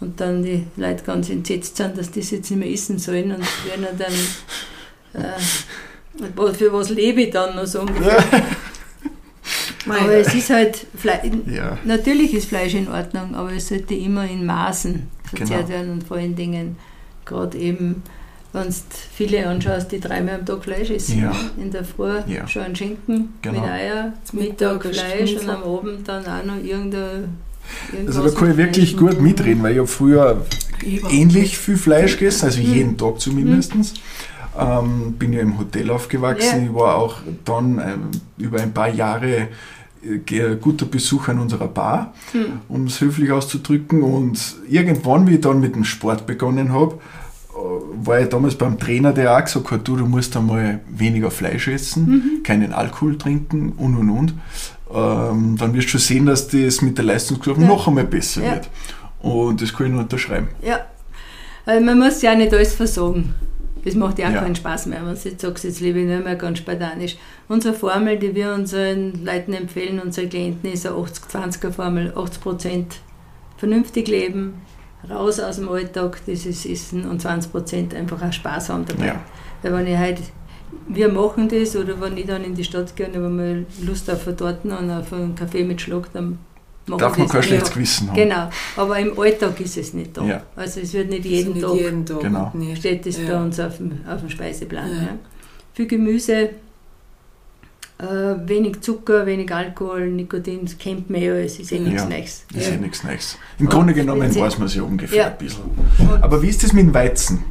[0.00, 3.32] Und dann die Leute ganz entsetzt sind, dass die das jetzt nicht mehr essen sollen
[3.32, 8.22] und werden dann, äh, was- für was lebe ich dann noch so ungefähr.
[9.88, 11.78] Aber es ist halt, Fle Ja.
[11.84, 15.68] natürlich ist Fleisch in Ordnung, aber es sollte immer in Maßen verzehrt Genau.
[15.70, 16.76] werden und vor allen Dingen
[17.24, 18.02] gerade eben,
[18.52, 18.74] wenn du
[19.14, 21.20] viele anschaust, die dreimal am Tag Fleisch essen.
[21.22, 21.32] Ja.
[21.56, 22.46] In der Früh Ja.
[22.48, 23.60] schon ein Schinken Genau.
[23.60, 27.36] mit Eier, Zum Mittag Fleisch und am Abend dann auch noch irgendein
[28.06, 30.44] Also da kann ich wirklich gut mitreden, weil ich habe früher
[31.10, 32.74] ähnlich viel Fleisch gegessen, also Mhm.
[32.74, 33.72] jeden Tag zumindest.
[34.58, 36.62] Ähm, bin ja im Hotel aufgewachsen.
[36.64, 36.66] Ja.
[36.70, 39.46] Ich war auch dann ähm, über ein paar Jahre
[40.02, 42.44] äh, guter Besucher in unserer Bar, Hm.
[42.68, 44.02] um es höflich auszudrücken.
[44.02, 46.98] Und irgendwann, wie ich dann mit dem Sport begonnen habe,
[47.54, 51.68] war ich damals beim Trainer, der auch gesagt hat, du, du musst einmal weniger Fleisch
[51.68, 52.42] essen, Mhm.
[52.42, 54.34] keinen Alkohol trinken und und und.
[54.92, 57.66] Ähm, dann wirst du schon sehen, dass das mit der Leistungskurve Ja.
[57.68, 58.52] noch einmal besser Ja.
[58.52, 58.68] wird.
[59.20, 60.48] Und das kann ich nur unterschreiben.
[60.62, 60.80] Ja,
[61.80, 63.34] man muss ja nicht alles versagen.
[63.84, 64.40] Das macht ja auch Ja.
[64.42, 67.16] keinen Spaß mehr, wenn du jetzt sagst, jetzt lebe ich nur mehr ganz spartanisch.
[67.48, 72.12] Unsere Formel, die wir unseren Leuten empfehlen, unseren Klienten, ist eine 80-20er-Formel.
[72.14, 72.84] 80%
[73.56, 74.54] vernünftig leben,
[75.08, 79.06] raus aus dem Alltag, dieses Essen und 20% einfach auch Spaß haben dabei.
[79.06, 79.20] Ja.
[79.62, 80.18] Weil wenn ich halt,
[80.88, 84.10] wir machen das oder wenn ich dann in die Stadt gehe und habe mal Lust
[84.10, 86.38] auf eine Torten und auf einen Kaffee mit Schlag, dann
[86.86, 88.16] mache Darf ich man das kein schlechtes Gewissen haben.
[88.16, 90.24] Genau, aber im Alltag ist es nicht da.
[90.24, 90.42] Ja.
[90.56, 92.20] Also es wird nicht nicht jeden Tag jeden Tag.
[92.20, 92.50] Genau.
[92.54, 92.78] Nicht.
[92.78, 93.28] steht es Ja.
[93.28, 94.88] bei uns auf dem, auf dem Speiseplan.
[94.90, 95.02] Ja.
[95.02, 95.08] Ja.
[95.74, 96.50] Viel Gemüse,
[98.00, 102.08] äh, wenig Zucker, wenig Alkohol, Nikotin, das kennt man ja, es ist eh nichts Ja.
[102.08, 102.44] Neues.
[102.54, 102.72] Ist Ja.
[102.74, 103.38] ja nichts Neues.
[103.58, 105.26] Im Und Grunde genommen weiß man es ja ungefähr Ja.
[105.28, 105.64] ein bisschen.
[105.98, 107.44] Und, Aber wie ist das mit dem Weizen?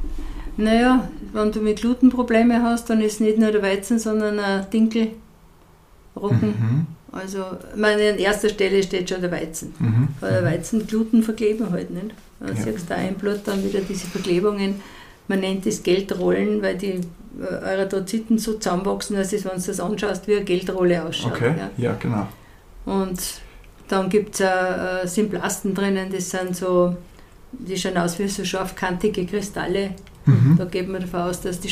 [0.57, 5.09] naja, wenn du mit Glutenprobleme hast, dann ist nicht nur der Weizen, sondern ein Dinkel,
[6.15, 6.49] Roggen.
[6.59, 6.87] Mhm.
[7.11, 7.39] Also,
[7.73, 9.73] ich meine, an erster Stelle steht schon der Weizen.
[9.79, 10.07] Mhm.
[10.19, 12.07] Weil der Weizen Gluten verkleben halt nicht.
[12.39, 12.55] Da Ja.
[12.55, 14.75] siehst du da im Blut dann wieder diese Verklebungen.
[15.29, 16.99] Man nennt das Geldrollen, weil die
[17.39, 21.31] äh, Erythrozyten so zusammenwachsen, dass es, wenn du das anschaust, wie eine Geldrolle ausschaut.
[21.33, 21.69] Okay, Ja.
[21.77, 22.27] ja, genau.
[22.85, 23.21] Und
[23.87, 26.95] dann gibt es äh, Symblasten drinnen, das sind so,
[27.51, 29.91] die schauen aus wie so scharfkantige Kristalle.
[30.25, 30.55] Mhm.
[30.57, 31.69] Da geht man davon aus, dass die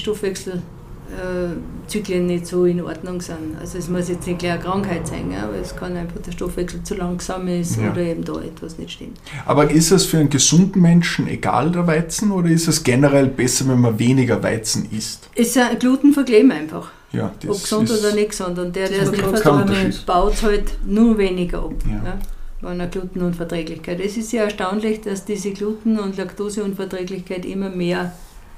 [1.08, 3.58] Stoffwechselzyklen nicht so in Ordnung sind.
[3.60, 6.32] Also es muss jetzt nicht gleich eine Krankheit sein, ja, aber es kann einfach der
[6.32, 7.92] Stoffwechsel zu langsam ist Ja.
[7.92, 9.18] oder eben da etwas nicht stimmt.
[9.46, 13.68] Aber ist es für einen gesunden Menschen egal, der Weizen, oder ist es generell besser,
[13.68, 15.30] wenn man weniger Weizen isst?
[15.36, 18.60] Es ist ein Gluten verkleben einfach, Ja, das ob gesund ist, oder nicht gesund.
[18.60, 21.74] Und der, der es nicht verträgt, baut es halt nur weniger ab.
[21.86, 21.94] Ja.
[22.06, 22.20] Ja.
[22.60, 24.00] Bei einer Glutenunverträglichkeit.
[24.00, 28.14] Es ist sehr erstaunlich, dass diese Gluten- und Laktoseunverträglichkeit immer mehr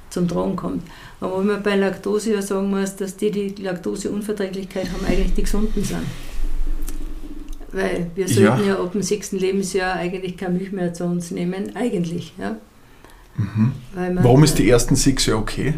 [0.09, 0.83] zum Tragen kommt.
[1.19, 5.43] Aber wenn man bei Laktose ja sagen muss, dass die, die Laktoseunverträglichkeit haben, eigentlich die
[5.43, 6.03] Gesunden sind.
[7.71, 11.75] Weil wir sollten ja, ab dem sechsten Lebensjahr eigentlich keine Milch mehr zu uns nehmen,
[11.75, 12.33] eigentlich.
[12.39, 12.55] Ja.
[13.37, 13.71] Mhm.
[13.93, 15.73] Weil man, Warum ist die ersten sechs Jahre okay?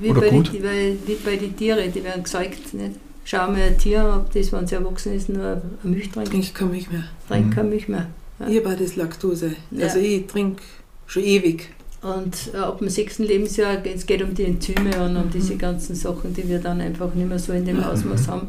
[0.00, 0.50] wie Oder bei gut?
[0.52, 2.72] Die, weil, wie bei den Tieren, die werden gesäugt.
[2.72, 2.92] Nicht?
[3.24, 6.46] Schau mal ein Tier, ob das, wenn es erwachsen ist, nur eine Milch trinkt, Trinke
[6.46, 7.04] ich keine Milch mehr.
[7.28, 7.54] trinkt Mhm.
[7.54, 8.06] keine Milch mehr.
[8.38, 8.48] Ja.
[8.48, 9.52] Ich habe das Laktose.
[9.70, 9.86] Ja.
[9.86, 10.62] Also ich trinke
[11.06, 11.70] schon ewig.
[12.04, 15.56] Und äh, ab dem sechsten Lebensjahr geht es geht um die Enzyme und um diese
[15.56, 17.84] ganzen Sachen, die wir dann einfach nicht mehr so in dem Mhm.
[17.84, 18.48] Ausmaß haben.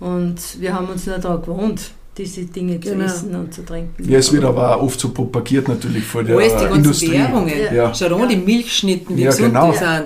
[0.00, 2.96] Und wir haben uns nur daran gewohnt, diese Dinge Genau.
[3.06, 4.08] zu essen und zu trinken.
[4.10, 7.12] Ja, es wird aber auch oft so propagiert natürlich vor der Alles, die ganzen Industrie.
[7.12, 7.52] Währungen.
[7.66, 7.72] Ja.
[7.72, 7.94] Ja.
[7.94, 9.72] Schau an, die Milchschnitten, wie Ja, gesund genau.
[9.72, 10.04] die sind.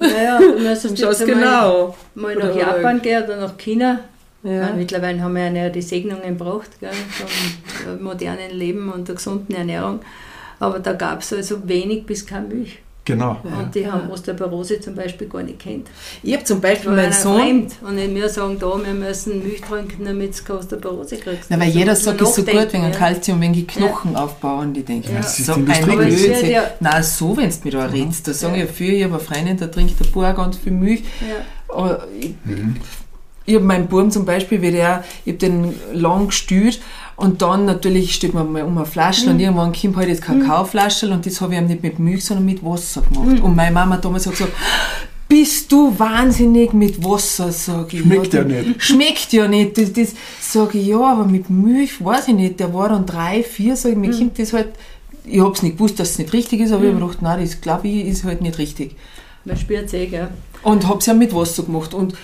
[0.00, 1.94] Naja, müsstest Schau jetzt genau.
[2.14, 4.00] mal Oder- nach Japan gehen oder nach China.
[4.42, 4.62] Ja.
[4.62, 7.28] meine, mittlerweile haben wir ja die Segnungen gebraucht gell, vom
[7.92, 10.00] äh, modernen Leben und der gesunden Ernährung.
[10.62, 12.78] Aber da gab es also wenig bis keine Milch.
[13.04, 13.36] Genau.
[13.42, 13.58] Ja.
[13.58, 15.88] Und die haben Osteoporose zum Beispiel gar nicht kennt.
[16.22, 17.72] Ich habe zum Beispiel meinen Sohn, fremd.
[17.84, 21.46] Und nicht wir sagen, da, wir müssen Milch trinken, damit du keine Osteoporose kriegst.
[21.50, 22.90] na, weil Also jeder sagt, ist so gut wegen ja.
[22.90, 24.72] Kalzium, wegen die Knochen aufbauen.
[24.72, 25.16] Die denken, Ja.
[25.18, 26.48] das ist so ein Blödsinn.
[26.50, 28.60] ja- Nein, so, wenn du mir da redest, da sagen Ja.
[28.60, 31.02] ja viele, ich habe eine Freundin, der trinkt ein paar ganz viel Milch.
[31.28, 31.98] Ja.
[33.44, 36.80] Ich, habe meinen Buben zum Beispiel, wie der, ich habe den lang gestürt
[37.16, 39.32] und dann natürlich steht man mal um eine Flasche Mhm.
[39.32, 42.46] und irgendwann kommt halt jetzt Kakaoflasche und das habe ich ihm nicht mit Milch, sondern
[42.46, 43.38] mit Wasser gemacht.
[43.38, 43.42] Mhm.
[43.44, 44.52] Und meine Mama hat damals gesagt,
[45.28, 48.02] bist du wahnsinnig mit Wasser, sage ich.
[48.02, 48.82] Schmeckt ja das- nicht.
[48.82, 49.78] Schmeckt ja nicht.
[49.78, 52.60] Das, das sage ich, ja, aber mit Milch weiß ich nicht.
[52.60, 54.68] Der war dann drei, vier, sage ich, mir kommt das halt,
[55.24, 57.22] ich habe es nicht gewusst, dass es nicht richtig ist, aber ich habe mir gedacht,
[57.22, 58.94] nein, das glaube ich, ist halt nicht richtig.
[59.44, 60.28] Man spürt es eh, gell.
[60.62, 62.14] Und habe es ja mit Wasser gemacht und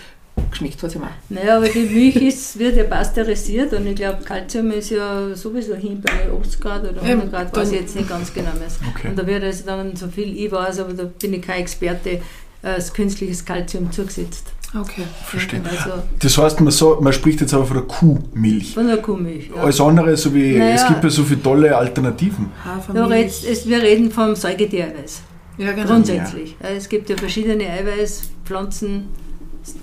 [0.50, 1.08] geschmeckt hat es ihm auch.
[1.28, 5.74] Naja, aber die Milch ist, wird ja pasteurisiert und ich glaube, Kalzium ist ja sowieso
[5.74, 8.68] hin bei 80 Grad oder 100 Ja, Grad, weiß ich jetzt nicht ganz genau mehr.
[8.94, 9.08] Okay.
[9.08, 12.10] Und da wird also dann, so viel ich weiß, aber da bin ich kein Experte,
[12.10, 12.20] äh,
[12.62, 14.52] das künstliches Kalzium zugesetzt.
[14.78, 15.04] Okay.
[15.24, 15.62] Verstehe.
[15.64, 18.74] Also Das heißt, man, so, man spricht jetzt aber von der Kuhmilch.
[18.74, 19.48] von der Kuhmilch.
[19.54, 19.62] Ja.
[19.62, 20.74] Alles andere, so wie Naja.
[20.74, 22.50] es gibt ja so viele tolle Alternativen.
[22.64, 23.10] Hafermilch.
[23.10, 25.22] redest, es, wir reden vom Säugetiereiweiß.
[25.56, 25.86] ja, genau.
[25.86, 26.54] Grundsätzlich.
[26.62, 26.68] Ja.
[26.68, 29.08] Es gibt ja verschiedene Eiweiß, Pflanzen,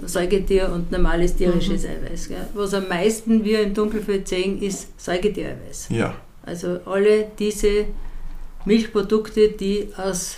[0.05, 1.89] Säugetier und normales tierisches Mhm.
[1.89, 2.27] Eiweiß.
[2.29, 2.47] Gell.
[2.53, 5.87] Was am meisten wir im Dunkelfeld sehen, ist Säugetiereiweiß.
[5.89, 6.13] Ja.
[6.43, 7.85] Also alle diese
[8.65, 10.37] Milchprodukte, die aus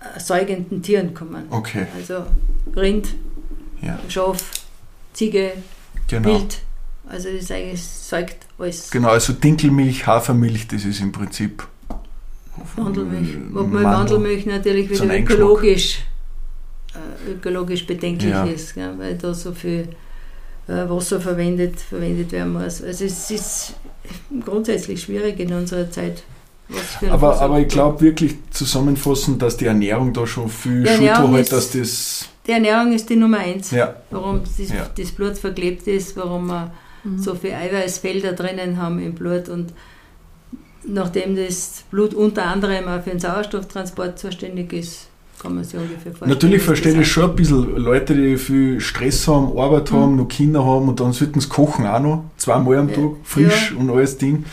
[0.00, 1.44] äh, säugenden Tieren kommen.
[1.50, 1.86] Okay.
[1.96, 2.24] Also
[2.76, 3.08] Rind,
[3.82, 3.98] Ja.
[4.08, 4.38] Schaf,
[5.12, 5.52] Ziege,
[6.08, 6.28] Genau.
[6.28, 6.58] Wild.
[7.08, 8.90] Also das ist eigentlich säugt alles.
[8.90, 11.66] Genau, also Dinkelmilch, Hafermilch, das ist im Prinzip
[12.76, 13.36] Mandelmilch.
[13.50, 13.82] Wobei Mandel.
[13.82, 16.00] Mandelmilch natürlich wieder ökologisch,
[17.28, 18.44] ökologisch bedenklich Ja.
[18.44, 19.88] ist, gell, weil da so viel
[20.68, 22.82] äh, Wasser verwendet, verwendet werden muss.
[22.82, 23.74] Also es ist
[24.44, 26.22] grundsätzlich schwierig in unserer Zeit.
[27.08, 31.38] Aber, aber ich glaube wirklich zusammenfassend, dass die Ernährung da schon viel Die Schuld hat,
[31.40, 32.28] ist- dass das.
[32.46, 33.70] Die Ernährung ist die Nummer eins.
[33.70, 34.88] Ja, Warum das, Ja.
[34.96, 36.72] das Blut verklebt ist, warum wir
[37.04, 37.18] Mhm.
[37.20, 39.72] so viele Eiweißfelder drinnen haben im Blut und
[40.84, 45.06] nachdem das Blut unter anderem auch für den Sauerstofftransport zuständig ist,
[45.46, 46.30] kann man sich ungefähr vorstellen.
[46.30, 50.64] natürlich verstehe ich schon ein bisschen Leute, die viel Stress haben, Arbeit haben, noch Kinder
[50.64, 52.94] haben und dann sollten sie kochen auch noch, zweimal am Ja.
[52.96, 54.44] Tag, frisch und alles Ding.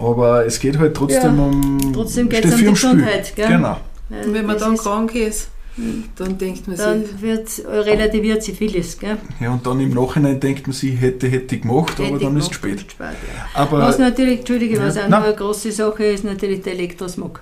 [0.00, 1.44] Aber es geht halt trotzdem Ja.
[1.44, 1.92] um.
[1.92, 2.64] Trotzdem geht es um die.
[2.66, 3.32] Gesundheit.
[3.36, 3.48] Gell?
[3.48, 3.76] Genau.
[4.08, 6.04] Und wenn man dann ist- krank ist, Mhm.
[6.16, 8.98] dann denkt man sich, dann wird, relativiert sich vieles.
[8.98, 9.18] Gell?
[9.38, 12.36] Ja, und dann im Nachhinein denkt man sich, hätte, hätte ich gemacht, aber Hätte dann
[12.36, 12.90] ich ist es gemacht, spät.
[12.92, 13.60] spät, ja.
[13.62, 14.86] Aber Was natürlich, Entschuldige, Ja.
[14.86, 15.10] was auch Nein.
[15.10, 17.40] noch eine große Sache ist, natürlich der Elektrosmog.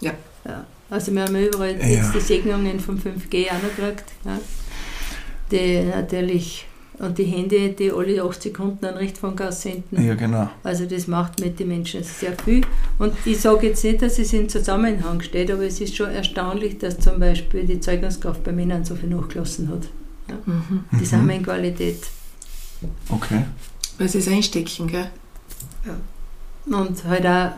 [0.00, 0.12] Ja.
[0.46, 0.64] ja.
[0.90, 1.86] Also wir haben ja überall Ja.
[1.86, 4.04] jetzt die Segnungen vom 5G auch noch gekriegt.
[4.24, 4.38] Ja.
[5.50, 6.66] Die natürlich,
[6.98, 10.04] und die Hände, die alle 8 Sekunden einen Richtfunkaus senden.
[10.04, 10.48] ja, genau.
[10.64, 12.62] Also das macht mit den Menschen sehr viel.
[12.98, 16.78] Und ich sage jetzt nicht, dass es in Zusammenhang steht, aber es ist schon erstaunlich,
[16.78, 19.86] dass zum Beispiel die Zeugungskraft bei Männern so viel nachgelassen hat.
[20.46, 20.84] mhm.
[20.92, 21.04] Die Mhm.
[21.04, 22.02] Samenqualität.
[23.08, 23.44] Okay.
[23.98, 25.08] weil sie es einstecken, gell?
[26.66, 27.50] Und halt auch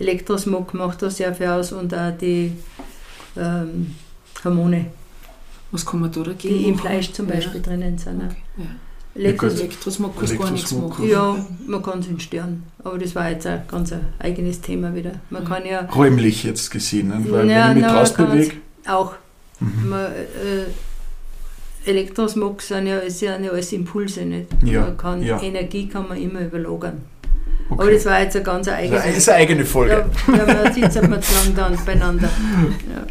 [0.00, 2.52] Elektrosmog macht da sehr viel aus und auch die
[3.36, 3.94] ähm,
[4.44, 4.86] Hormone,
[5.70, 6.78] Was kann man da dagegen die im?
[6.78, 7.34] Fleisch zum Ja.
[7.34, 8.22] Beispiel drinnen sind.
[8.24, 8.64] Okay, ja.
[9.14, 9.60] Elektros gut.
[9.62, 11.08] Elektrosmog kann gar nichts machen.
[11.08, 11.36] ja,
[11.66, 12.62] man kann es stören.
[12.82, 15.12] Aber das war jetzt ein ganz ein eigenes Thema wieder.
[15.30, 17.24] Man kann ja Räumlich jetzt gesehen, ne?
[17.28, 18.60] weil Ja, wenn ich mich na, draußen man kann's- bewege.
[18.86, 19.14] auch
[19.60, 19.88] Mhm.
[19.90, 20.64] man, äh,
[21.84, 24.24] Elektrosmog sind ja, ist ja nicht alles Impulse.
[24.24, 24.46] Nicht?
[24.64, 25.40] Ja, Man kann, ja.
[25.42, 27.02] Energie kann man immer überlagern.
[27.70, 27.94] Aber Okay.
[27.94, 29.16] das war jetzt ein ganz Das eigenes.
[29.16, 30.04] ist eine eigene Folge.
[30.26, 32.28] Da, da man sitzt man zu lang dann beieinander.
[32.92, 33.06] Ja.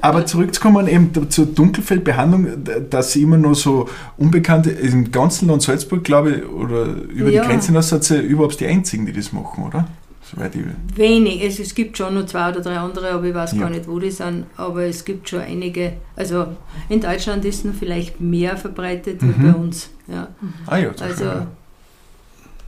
[0.00, 2.46] Aber zurückzukommen eben zur Dunkelfeldbehandlung,
[2.88, 7.42] dass sie immer noch so unbekannte, im ganzen Land Salzburg, glaube ich, oder über Ja.
[7.42, 9.88] die Grenze hinaus sind sie überhaupt die einzigen, die das machen, oder?
[10.22, 10.62] Soweit ich
[10.96, 11.42] Wenig.
[11.44, 13.58] Es, es gibt schon noch zwei oder drei andere, aber ich weiß Ja.
[13.62, 14.46] gar nicht, wo die sind.
[14.56, 15.94] Aber es gibt schon einige.
[16.14, 16.46] Also
[16.88, 19.34] in Deutschland ist noch vielleicht mehr verbreitet Mhm.
[19.36, 19.90] wie bei uns.
[20.06, 20.28] Ja.
[20.66, 21.24] Ah ja, das Also.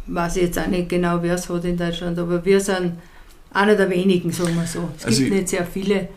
[0.07, 2.93] Weiß ich jetzt auch nicht genau, wer es hat in Deutschland, aber wir sind
[3.53, 4.89] einer der wenigen, sagen wir so.
[4.99, 6.09] Es Also gibt ich- nicht sehr viele.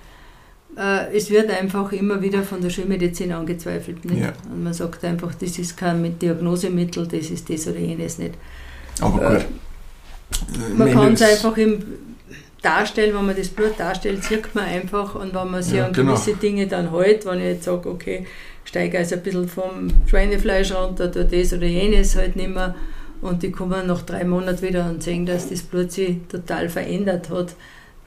[0.77, 4.05] Äh, Es wird einfach immer wieder von der Schulmedizin angezweifelt.
[4.05, 4.21] Nicht?
[4.21, 4.33] Ja.
[4.51, 8.35] Und man sagt einfach, das ist kein mit Diagnosemittel, das ist das oder jenes nicht.
[9.01, 10.77] Aber äh, gut.
[10.77, 11.83] Man kann es einfach im
[12.61, 15.93] darstellen, wenn man das Blut darstellt, sieht man einfach und wenn man sich Ja, an
[15.93, 16.13] genau.
[16.13, 18.25] gewisse Dinge dann hält, wenn ich jetzt sage, okay,
[18.65, 22.75] steige also ein bisschen vom Schweinefleisch runter, tue das oder jenes halt nicht mehr
[23.21, 27.29] und die kommen nach drei Monaten wieder und sehen, dass das Blut sich total verändert
[27.29, 27.55] hat,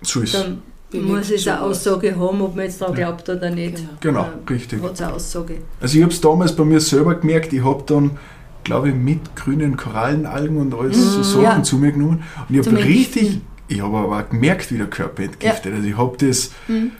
[0.02, 1.62] So ist dann muss es eine was.
[1.62, 3.06] Aussage haben, ob man jetzt daran Ja.
[3.10, 3.76] glaubt oder nicht.
[4.00, 4.24] Genau.
[4.24, 4.82] Genau, richtig.
[4.82, 5.58] Hat eine Aussage.
[5.80, 8.18] Also ich habe es damals bei mir selber gemerkt, ich habe dann,
[8.64, 11.62] glaube ich, mit grünen Korallenalgen und alles so Mhm, Sachen ja.
[11.62, 12.24] zu mir genommen.
[12.48, 15.72] Und ich habe richtig, ich habe aber auch gemerkt, wie der Körper entgiftet.
[15.74, 16.92] Also ich habe das Mhm.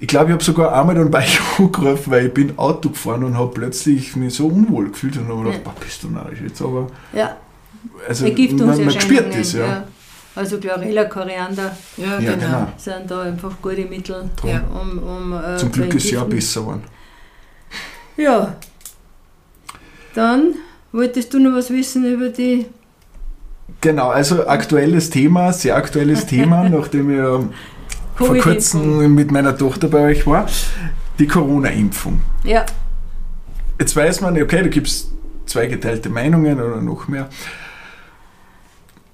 [0.00, 3.22] Ich glaube, ich habe sogar einmal dann bei euch angerufen, weil ich bin Auto gefahren
[3.24, 5.70] und habe plötzlich mich so unwohl gefühlt und habe gedacht, Ja.
[5.70, 7.36] boah, bist du narrisch jetzt, aber Ja,
[8.08, 9.84] also man, man spürt das, ja.
[10.36, 12.46] Also Chlorella, Koriander Ja, Ja, genau.
[12.46, 12.72] genau.
[12.76, 14.50] sind da einfach gute Mittel, Drum.
[14.50, 14.62] Ja.
[14.80, 16.82] um, um äh, Zum zu Glück ist es ja besser geworden.
[18.16, 18.56] Ja.
[20.14, 20.54] Dann
[20.92, 22.66] wolltest du noch was wissen über die.
[23.80, 27.40] Genau, also aktuelles Thema, sehr aktuelles Thema, nachdem ich ja
[28.16, 30.46] vor kurzem mit meiner Tochter bei euch war,
[31.18, 32.20] die Corona-Impfung.
[32.44, 32.64] Ja,
[33.78, 35.10] Jetzt weiß man, okay, da gibt es
[35.46, 37.28] zwei geteilte Meinungen oder noch mehr.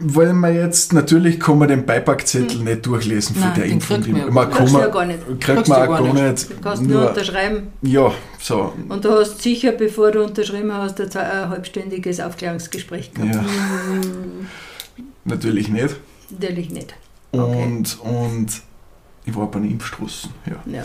[0.02, 4.00] Wollen wir jetzt, natürlich kann man den Beipackzettel nicht durchlesen von Nein, der den Impfung.
[4.00, 5.40] kriegt man ja man ja gar nicht.
[5.40, 6.50] kriegt man du auch gar nicht.
[6.50, 7.68] Du kannst nur unterschreiben.
[7.82, 8.72] ja, so.
[8.88, 13.34] Und du hast sicher, bevor du unterschrieben hast, ein ein halbstündiges Aufklärungsgespräch gehabt.
[13.34, 13.44] Ja,
[15.24, 15.96] natürlich nicht.
[16.30, 16.94] Natürlich nicht.
[17.32, 17.62] Okay.
[17.62, 18.46] Und, und
[19.24, 20.30] ich war bei den Impfstraßen.
[20.46, 20.56] Ja.
[20.72, 20.84] Ja.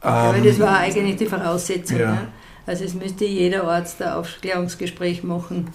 [0.00, 1.98] Aber Ähm, das war eigentlich die Voraussetzung.
[1.98, 2.12] ja.
[2.12, 2.28] Ne?
[2.66, 5.68] Also es müsste jeder Arzt ein Aufklärungsgespräch machen.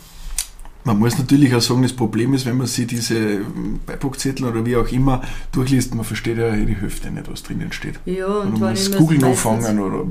[0.84, 3.42] Man muss natürlich auch sagen, das Problem ist, wenn man sich diese
[3.86, 8.00] Beipackzettel oder wie auch immer durchliest, man versteht ja die Hälfte nicht, was drinnen steht.
[8.06, 10.06] Ja, Und und man wenn muss ich, mir googeln meistens- anfangen oder.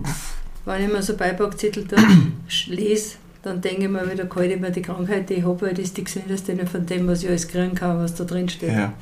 [0.67, 1.97] wenn ich mir so Beipackzettel da
[2.67, 5.71] lese, dann denke ich mir wieder, kalt ich mir die Krankheit, die ich habe, weil
[5.75, 8.73] das ist die gesündeste von dem, was ich alles kriegen kann, was da drin steht.
[8.73, 8.93] Ja.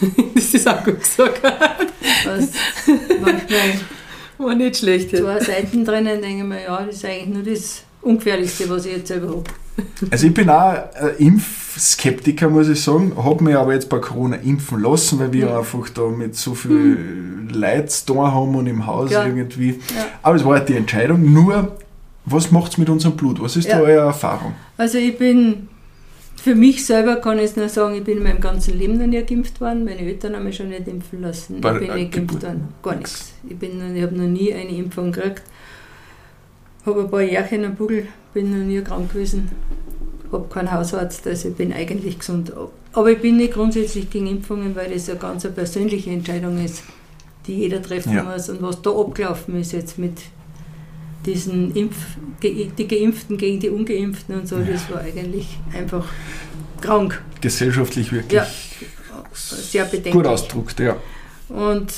[0.34, 1.40] Das ist auch gut gesagt.
[2.24, 2.48] Was
[3.20, 3.80] manchmal
[4.38, 5.10] War nicht schlecht.
[5.16, 8.92] Zwei Seiten drinnen, denke ich mir, ja, das ist eigentlich nur das Ungefährlichste, was ich
[8.96, 9.44] jetzt selber habe.
[10.10, 14.36] Also ich bin auch ein Impfskeptiker, muss ich sagen, habe mich aber jetzt bei Corona
[14.36, 15.56] impfen lassen, weil wir Mhm.
[15.56, 16.98] einfach da mit so viel
[17.52, 19.24] Leid da haben und im Haus Ja.
[19.24, 19.70] irgendwie.
[19.94, 20.06] Ja.
[20.22, 21.32] Aber es war halt die Entscheidung.
[21.32, 21.76] Nur,
[22.26, 23.40] was macht es mit unserem Blut?
[23.40, 23.78] Was ist Ja.
[23.78, 24.52] da eure Erfahrung?
[24.76, 25.68] Also ich bin,
[26.36, 29.06] für mich selber kann ich es nur sagen, ich bin in meinem ganzen Leben noch
[29.06, 29.84] nie geimpft worden.
[29.84, 31.60] Meine Eltern haben mich schon nicht impfen lassen.
[31.60, 32.68] Bei ich bin nicht geimpft worden.
[32.82, 33.32] Gar nichts.
[33.48, 35.42] Ich, bin ich habe noch nie eine Impfung gekriegt.
[36.86, 39.50] Habe ein paar Jährchen am Bugel, bin noch nie krank gewesen.
[40.32, 42.52] Habe keinen Hausarzt, also ich bin eigentlich gesund.
[42.92, 46.82] Aber ich bin nicht grundsätzlich gegen Impfungen, weil das eine ganz eine persönliche Entscheidung ist,
[47.46, 48.22] die jeder treffen Ja.
[48.22, 48.48] muss.
[48.48, 50.18] Und was da abgelaufen ist jetzt mit
[51.26, 51.96] diesen Impf,
[52.42, 56.06] die Geimpften gegen die Ungeimpften und so, das war eigentlich einfach
[56.80, 57.22] krank.
[57.40, 58.46] Gesellschaftlich wirklich Ja.
[59.32, 60.14] Sehr bedenklich.
[60.14, 60.96] gut ausdruckt, ja.
[61.48, 61.92] Und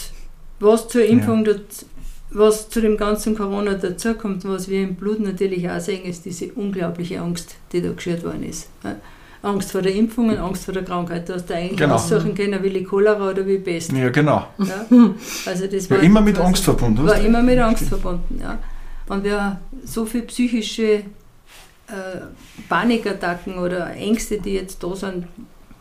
[0.60, 1.86] was zur Impfung, daz-
[2.34, 6.52] was zu dem ganzen Corona dazukommt, was wir im Blut natürlich auch sehen, ist diese
[6.52, 8.68] unglaubliche Angst, die da geschürt worden ist.
[8.84, 8.96] Ja.
[9.42, 11.28] Angst vor der Impfung und Angst vor der Krankheit.
[11.28, 11.96] Du hast da eigentlich Genau.
[11.96, 13.90] aussuchen können, will ich Cholera oder ich Pest.
[13.92, 14.46] Ja, genau.
[14.58, 14.86] Ja.
[15.46, 17.04] Also das Ja, war immer mit Angst verbunden.
[17.06, 18.58] War immer mit Angst verbunden, ja.
[19.08, 21.02] Und wir haben so viele psychische äh,
[22.68, 25.26] Panikattacken oder Ängste, die jetzt da sind,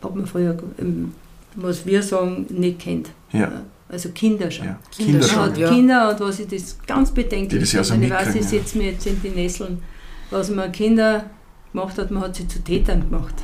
[0.02, 1.12] hat man früher, ähm,
[1.54, 3.10] was wir sagen, nicht kennt.
[3.32, 3.62] Ja,
[3.92, 4.64] Also Kinder schon.
[4.66, 4.78] ja.
[4.90, 5.38] Kinder schon.
[5.42, 5.68] hat ja.
[5.68, 9.20] Kinder und was ich das ganz bedenklich finde, ich weiß, ich setze mir jetzt in
[9.22, 9.82] die Nesseln,
[10.30, 11.26] was man Kinder
[11.72, 13.34] gemacht hat, man hat sie zu Tätern gemacht.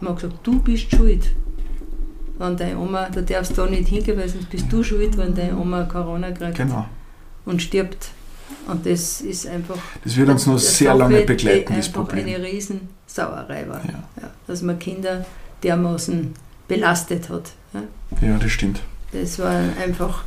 [0.00, 1.32] Man hat gesagt, du bist schuld.
[2.38, 5.56] Wenn deine Oma, du darfst da nicht hingehen, weil sonst bist du schuld, wenn deine
[5.56, 6.86] Oma Corona kriegt Genau.
[7.44, 8.08] und stirbt.
[8.66, 12.26] Und das ist einfach Das wird uns noch sehr lange begleiten, das Problem.
[12.26, 13.82] eine Riesensauerei war.
[13.84, 14.02] Ja.
[14.22, 15.24] Ja, dass man Kinder
[15.62, 16.32] dermaßen
[16.66, 17.52] belastet hat.
[17.74, 17.82] Ja.
[18.26, 18.80] ja, das stimmt.
[19.12, 20.24] Das war einfach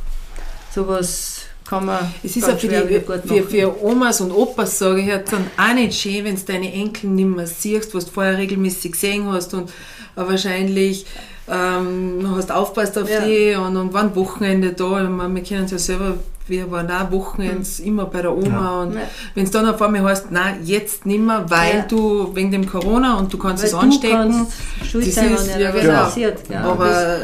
[0.74, 5.08] sowas kann man Es ist auch für, die, für, für Omas und Opas, sage ich,
[5.28, 8.92] dann auch nicht schön, wenn du deine Enkel nicht mehr siehst, was du vorher regelmäßig
[8.92, 9.72] gesehen hast und äh,
[10.14, 11.06] wahrscheinlich
[11.50, 13.20] ähm, hast aufpasst auf Ja.
[13.20, 15.02] die und, und waren Wochenende da.
[15.02, 16.14] Ich meine, wir kennen es ja selber,
[16.46, 18.46] wir waren auch Wochenends immer bei der Oma
[18.76, 18.82] Ja.
[18.82, 19.00] und Ja.
[19.34, 21.82] wenn es dann auf einmal heißt, nein, jetzt nimmer, weil Ja.
[21.82, 24.12] du wegen dem Corona und du kannst Weil es du anstecken.
[24.12, 24.52] kannst
[24.88, 26.70] schuld Das sein, ist- ja, genau.
[26.70, 27.18] aber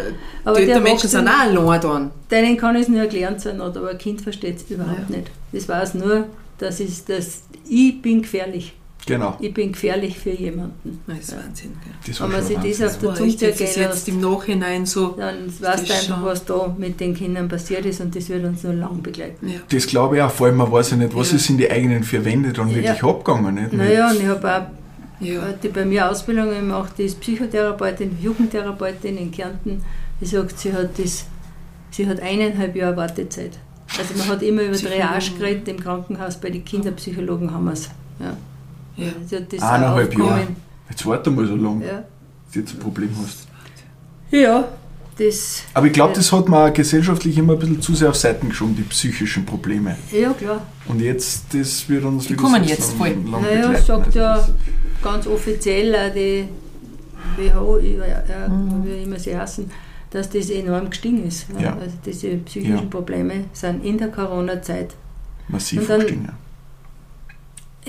[0.44, 2.10] aber die, der Menschen sind auch allein dann.
[2.30, 5.16] denen kann ich es nur erklären sein, aber ein Kind versteht es überhaupt Ja.
[5.16, 5.30] nicht.
[5.52, 6.26] Das weiß nur,
[6.58, 8.74] dass ist das, ich bin gefährlich.
[9.04, 9.36] Genau.
[9.40, 11.00] Ich bin gefährlich für jemanden.
[11.08, 11.38] Das ist Ja.
[11.38, 11.72] Wahnsinn.
[12.06, 12.86] Das war Wenn man sich das Wahnsinn.
[12.86, 15.08] auf der Zunge das zergehen jetzt im Nachhinein so.
[15.18, 18.44] dann weißt du Das einfach, was da mit den Kindern passiert ist und das wird
[18.44, 19.48] uns noch lang begleiten.
[19.48, 19.58] Ja.
[19.70, 21.36] Das glaube ich auch, vor allem man weiß ja nicht, was Ja.
[21.36, 22.76] ist in die eigenen vier Wände dann Ja.
[22.76, 23.54] wirklich abgegangen.
[23.56, 23.72] Nicht?
[23.72, 24.62] Naja, und ich habe auch
[25.20, 25.40] Ja.
[25.60, 29.82] die bei mir Ausbildung gemacht, die ist Psychotherapeutin, Jugendtherapeutin in Kärnten.
[30.22, 31.26] Die sagt, sie hat, das,
[31.90, 33.58] sie hat eineinhalb Jahre Wartezeit.
[33.98, 34.76] Also man hat immer über.
[34.76, 37.90] Triage geredet im Krankenhaus, bei den Kinderpsychologen haben wir es.
[38.20, 38.36] Ja.
[38.96, 39.12] Ja.
[39.28, 40.46] Sie hat das auch Eineinhalb Jahre.
[40.88, 41.92] Jetzt warte mal so lange, Ja.
[41.92, 43.48] dass du jetzt ein Problem hast.
[44.30, 44.68] ja,
[45.18, 46.16] das, Aber ich glaube, Ja.
[46.18, 49.96] das hat man gesellschaftlich immer ein bisschen zu sehr auf Seiten geschoben, die psychischen Probleme.
[50.10, 50.62] ja klar.
[50.86, 53.30] Und jetzt, das wird uns Die wieder kommen so jetzt lang, voll.
[53.32, 53.84] lang Naja, begleiten.
[53.86, 54.48] sagt Also ja
[55.02, 56.48] ganz offiziell auch die
[57.36, 58.84] WHO, ja, ja, Mhm.
[58.84, 59.70] wie immer sie heißen,
[60.12, 61.46] dass das enorm gestiegen ist.
[61.54, 61.60] Ja.
[61.60, 61.76] Ja.
[61.76, 62.82] Also diese psychischen Ja.
[62.82, 64.94] Probleme sind in der Corona-Zeit.
[65.48, 66.24] Massiv Und dann- gestiegen.
[66.26, 66.32] ja.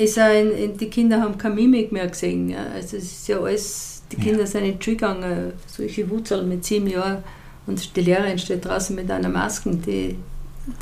[0.04, 2.50] Ist auch in, in, die Kinder haben keine Mimik mehr gesehen.
[2.50, 2.66] Ja.
[2.74, 4.24] Also es ist ja alles, die Ja.
[4.24, 7.24] Kinder sind in die Schule gegangen, solche Wutzel mit sieben Jahren
[7.68, 9.70] und die Lehrerin steht draußen mit einer Maske.
[9.76, 10.16] Die,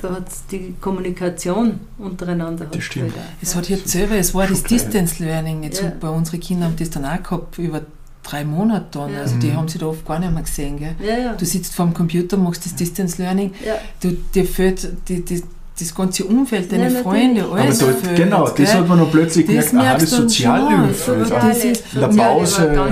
[0.01, 3.13] da hat die Kommunikation untereinander Das stimmt.
[3.41, 4.63] Es hat jetzt selber, es war das.
[4.63, 5.63] Distance Learning.
[5.63, 5.91] Jetzt Ja.
[5.99, 7.81] bei unsere Kinder haben das dann auch gehabt über
[8.23, 9.13] drei Monate dann.
[9.13, 9.19] Ja.
[9.21, 9.57] Also die Mhm.
[9.57, 10.77] haben sich da oft gar nicht mehr gesehen.
[10.77, 10.95] Gell?
[11.03, 11.33] Ja, ja.
[11.33, 13.75] Du sitzt vor dem Computer, machst das Distance Learning, ja.
[14.01, 15.41] du, dir fehlt die, die,
[15.81, 17.43] das ganze Umfeld, deine Ja, Freunde, natürlich.
[17.51, 18.67] Aber alles dort, genau, das gell?
[18.67, 20.93] hat man noch plötzlich Das gemerkt, aha, das merkst du dann Sozialleben schon.
[21.15, 21.27] fehlt.
[21.27, 21.39] So, auch.
[21.47, 22.73] das ist- In der Pause, ja.
[22.73, 22.83] Ja,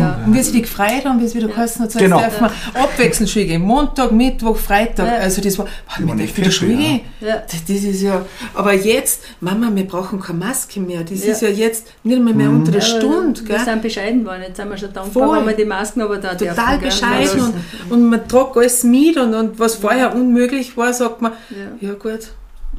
[0.00, 0.20] ja.
[0.26, 2.20] und wie sie die gefreut haben, wie es wieder geheißen hat, so Genau.
[2.20, 2.50] jetzt darf man
[2.82, 3.62] abwechselnd Schule gehen.
[3.62, 5.06] Montag, Mittwoch, Freitag.
[5.06, 5.12] Ja.
[5.18, 5.66] Also das war,
[6.00, 7.00] boah, echt dürfen wieder Schule gehen.
[7.20, 7.36] Ja.
[7.50, 8.22] Das, das ist ja,
[8.54, 11.02] aber jetzt, Mama, wir brauchen keine Maske mehr.
[11.02, 11.32] Das Ja.
[11.32, 12.60] ist ja jetzt nicht mehr, mehr Mhm.
[12.60, 13.40] unter der Ja, Stunde.
[13.40, 13.64] Wir Gell?
[13.64, 14.42] sind bescheiden geworden.
[14.46, 15.38] Jetzt sind wir schon dankbar, Voll.
[15.38, 16.80] wenn wir die Masken aber da Total dürfen.
[16.82, 21.20] bescheiden Ja, und, und man tragt alles mit und, und was vorher unmöglich war, sagt
[21.22, 21.32] man,
[21.80, 22.27] Ja, ja gut.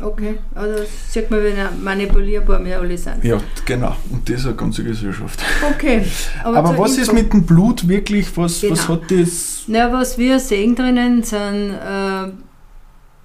[0.01, 0.35] Okay.
[0.55, 0.77] Aber da
[1.09, 3.23] sieht man, wie manipulierbar wir alle sind.
[3.23, 3.95] Ja, genau.
[4.11, 5.39] Und das ist eine ganze Gesellschaft.
[5.73, 6.03] Okay.
[6.43, 7.13] Aber zur was ist Info.
[7.13, 8.27] mit dem Blut wirklich?
[8.37, 9.01] Was, was Genau.
[9.01, 9.63] hat das?
[9.67, 12.31] Na, was wir sehen drinnen, sind äh,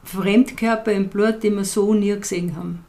[0.04, 2.84] Fremdkörper im Blut, die wir so nie gesehen haben.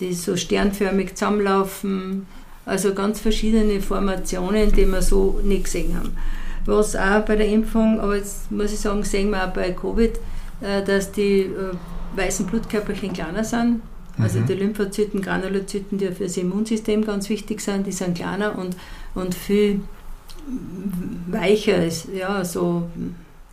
[0.00, 2.26] Die so sternförmig zusammenlaufen,
[2.66, 6.16] also ganz verschiedene Formationen, die wir so nie gesehen haben.
[6.66, 10.18] Was auch bei der Impfung, aber jetzt muss ich sagen, sehen wir auch bei Covid,
[10.60, 11.74] äh, dass die äh,
[12.16, 13.82] weißen Blutkörperchen kleiner sind.
[14.18, 14.46] Also Mhm.
[14.46, 18.76] die Lymphozyten, Granulozyten, die für das Immunsystem ganz wichtig sind, die sind kleiner und,
[19.14, 19.80] und viel
[21.30, 22.88] weicher, ist, ja, so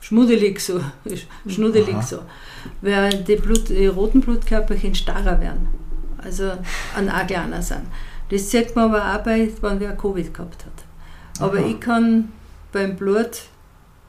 [0.01, 0.80] schmuddelig, so
[1.47, 2.01] schnuddelig Aha.
[2.01, 2.20] so.
[2.82, 5.68] Während die, Blut, die roten Blutkörperchen starrer werden,
[6.18, 6.51] also
[6.95, 7.84] an auch kleiner sind.
[8.30, 11.41] Das sieht man aber auch bei, wenn wer Covid gehabt hat.
[11.43, 11.68] Aber Aha.
[11.68, 12.30] ich kann
[12.72, 13.43] beim Blut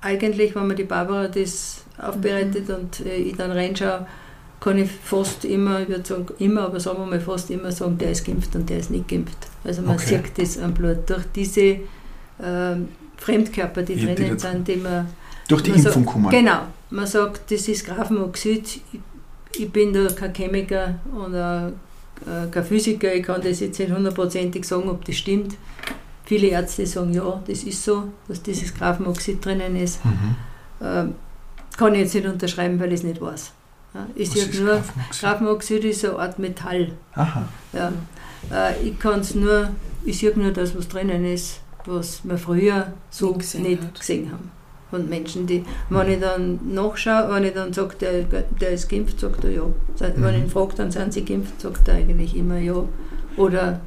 [0.00, 4.06] eigentlich, wenn man die Barbara das aufbereitet und äh, ich dann reinschaue,
[4.60, 7.98] kann ich fast immer, ich würde sagen immer, aber sagen wir mal fast immer sagen,
[7.98, 9.36] der ist geimpft und der ist nicht geimpft.
[9.64, 10.20] Also man Okay.
[10.24, 11.78] sieht das am Blut durch diese
[12.42, 15.06] ähm, Fremdkörper, die die drinnen sind, die man
[15.48, 16.30] Durch die man Impfung sagt- kommen.
[16.30, 18.80] Genau, man sagt, das ist Graphemoxid.
[18.92, 19.00] Ich,
[19.60, 21.72] ich bin da kein Chemiker oder
[22.26, 25.54] äh, kein Physiker, ich kann das jetzt nicht hundertprozentig sagen, ob das stimmt.
[26.24, 30.04] Viele Ärzte sagen, ja, das ist so, dass dieses Graphemoxid drinnen ist.
[30.04, 30.36] Mhm.
[30.82, 31.14] Ähm,
[31.76, 33.52] kann ich jetzt nicht unterschreiben, weil ich es nicht weiß.
[33.96, 34.82] Ja, ich ist nur?
[35.20, 36.92] Graphemoxid ist eine Art Metall.
[37.14, 37.48] Aha.
[37.72, 37.92] Ja.
[38.52, 39.70] Äh, ich kann es nur,
[40.04, 44.26] ich sehe nur das, was drinnen ist, was wir früher so Nicht nicht gesehen gesehen,
[44.26, 44.32] hat.
[44.32, 44.50] haben.
[44.90, 48.22] Von Menschen, die, wenn ich dann nachschaue, wenn ich dann sage, der,
[48.60, 49.62] der ist geimpft, sagt er ja.
[49.98, 52.84] Wenn ich ihn frage, dann sind sie geimpft, sagt er eigentlich immer ja.
[53.36, 53.80] Oder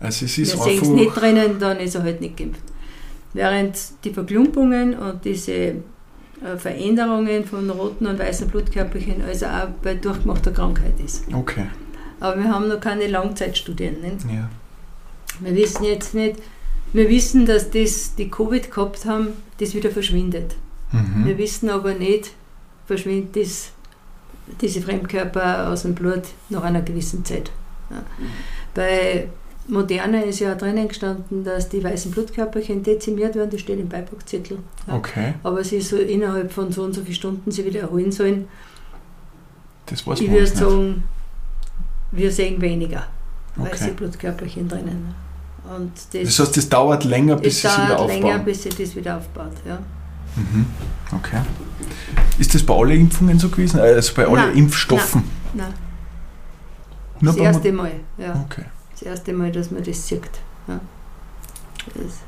[0.00, 2.62] Also es wir ist sehen es nicht drinnen, dann ist er halt nicht geimpft.
[3.34, 5.74] Während die Verklumpungen und diese
[6.56, 11.24] Veränderungen von roten und weißen Blutkörperchen also auch bei durchgemachter Krankheit ist.
[11.32, 11.66] Okay.
[12.20, 14.00] Aber wir haben noch keine Langzeitstudien.
[14.00, 14.24] Nicht?
[14.32, 14.48] Ja.
[15.40, 16.36] Wir wissen jetzt nicht,
[16.92, 19.28] wir wissen, dass das, die Covid gehabt haben,
[19.58, 20.54] das wieder verschwindet.
[20.90, 21.38] Wir Mhm.
[21.38, 22.32] wissen aber nicht,
[22.86, 23.70] verschwindet das,
[24.62, 27.50] diese Fremdkörper aus dem Blut nach einer gewissen Zeit.
[27.90, 28.02] Ja.
[28.74, 29.28] Bei
[29.68, 34.58] Moderne ist ja drinnen gestanden, dass die weißen Blutkörperchen dezimiert werden, das steht im Beipackzettel.
[34.86, 34.94] Ja.
[34.94, 35.34] Okay.
[35.42, 38.48] Aber sie so innerhalb von so und so vielen Stunden sie wieder erholen sollen.
[39.86, 41.04] Das weiß Ich würde sagen,
[42.12, 43.06] wir sehen weniger
[43.56, 43.92] weiße Okay.
[43.96, 45.14] Blutkörperchen drinnen.
[45.76, 48.44] Und das, Das heißt, das dauert länger, bis es sie es wieder dauert länger, aufbauen.
[48.46, 49.52] bis sie das wieder aufbaut.
[49.66, 49.78] Ja.
[50.36, 50.66] Mhm.
[51.14, 51.40] Okay.
[52.38, 53.80] Ist das bei allen Impfungen so gewesen?
[53.80, 55.24] Also bei allen Nein, Impfstoffen?
[55.52, 55.74] Nein,
[57.20, 57.92] Nur das erste Mal.
[58.16, 58.44] Ja.
[58.48, 58.64] Okay.
[58.98, 60.22] Das erste Mal, dass man das sieht.
[60.66, 60.80] Ja.
[61.94, 62.20] Das,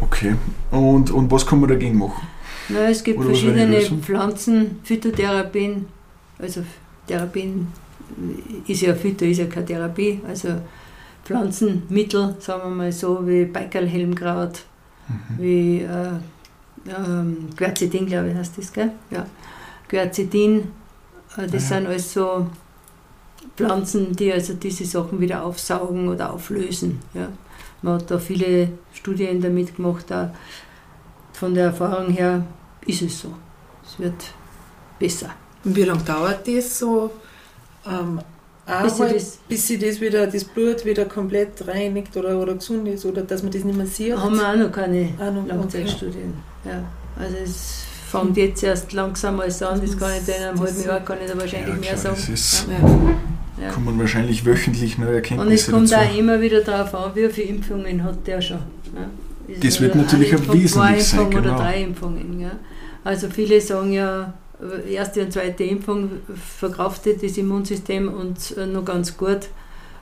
[0.00, 0.34] Okay.
[0.70, 2.26] Und, und was kann man dagegen machen?
[2.68, 3.80] na, es gibt Oder verschiedene?
[4.02, 5.86] Pflanzen, Phytotherapien.
[6.38, 6.62] Also
[7.06, 7.66] Therapien
[8.66, 10.20] ist ja Phyto, ist ja keine Therapie.
[10.26, 10.48] Also
[11.24, 14.60] Pflanzenmittel, sagen wir mal so, wie Beikerlhelmkraut,
[15.08, 15.38] Mhm.
[15.42, 16.08] wie äh,
[16.88, 18.92] ähm, Quercetin, glaube ich, heißt das, gell?
[19.10, 19.26] Ja.
[19.88, 20.58] Quercetin,
[21.36, 21.60] äh, das Ah, ja.
[21.60, 22.46] sind alles so
[23.56, 27.00] Pflanzen, die also diese Sachen wieder aufsaugen oder auflösen.
[27.14, 27.28] Ja.
[27.82, 30.28] Man hat da viele Studien damit gemacht, auch
[31.32, 32.44] von der Erfahrung her
[32.86, 33.28] ist es so.
[33.86, 34.14] Es wird
[34.98, 35.30] besser.
[35.64, 37.10] Und wie lange dauert das so?
[37.86, 38.20] Ähm,
[38.82, 42.86] Bis sie das- bis sie das wieder, das Blut wieder komplett reinigt oder, oder gesund
[42.88, 44.14] ist oder dass man das nicht mehr sieht?
[44.16, 45.48] Haben wir auch noch keine Auch noch, okay.
[45.48, 46.34] Langzeitstudien.
[46.66, 46.82] Ja.
[47.18, 50.82] Also es fängt jetzt erst langsam alles an, das kann ich da in einem halben
[50.84, 53.16] Jahr kann ich da wahrscheinlich Ja, mehr klar, sagen.
[53.60, 53.70] Ja.
[53.70, 56.02] Kommen wahrscheinlich wöchentlich neue Und es Erkenntnisse kommt dazu.
[56.10, 58.58] auch immer wieder darauf an, wie viele Impfungen hat der schon.
[58.94, 59.54] Ja.
[59.54, 61.54] ist Das wird natürlich Impfung, wesentlich zwei sein, Impfungen genau.
[61.54, 62.40] oder drei Impfungen.
[62.40, 62.50] Ja.
[63.04, 64.32] Also viele sagen ja,
[64.90, 66.10] erste und zweite Impfung
[66.58, 69.48] verkraftet das Immunsystem und noch ganz gut.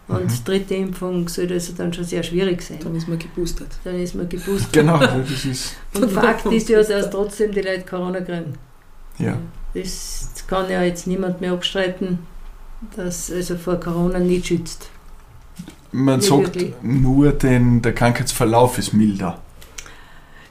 [0.09, 0.45] Und Mhm.
[0.45, 2.79] dritte Impfung soll also dann schon sehr schwierig sein.
[2.83, 3.69] Dann ist man geboostert.
[3.83, 4.73] Dann ist man geboostert.
[4.73, 8.55] Genau, das ist, Und Fakt ist ja, dass trotzdem die Leute Corona kriegen.
[9.19, 9.37] ja.
[9.75, 12.21] Das kann ja jetzt niemand mehr abstreiten,
[12.97, 14.89] dass also vor Corona nicht schützt.
[15.93, 16.75] Man Nicht sagt wirklich.
[16.83, 19.39] nur, den, der Krankheitsverlauf ist milder.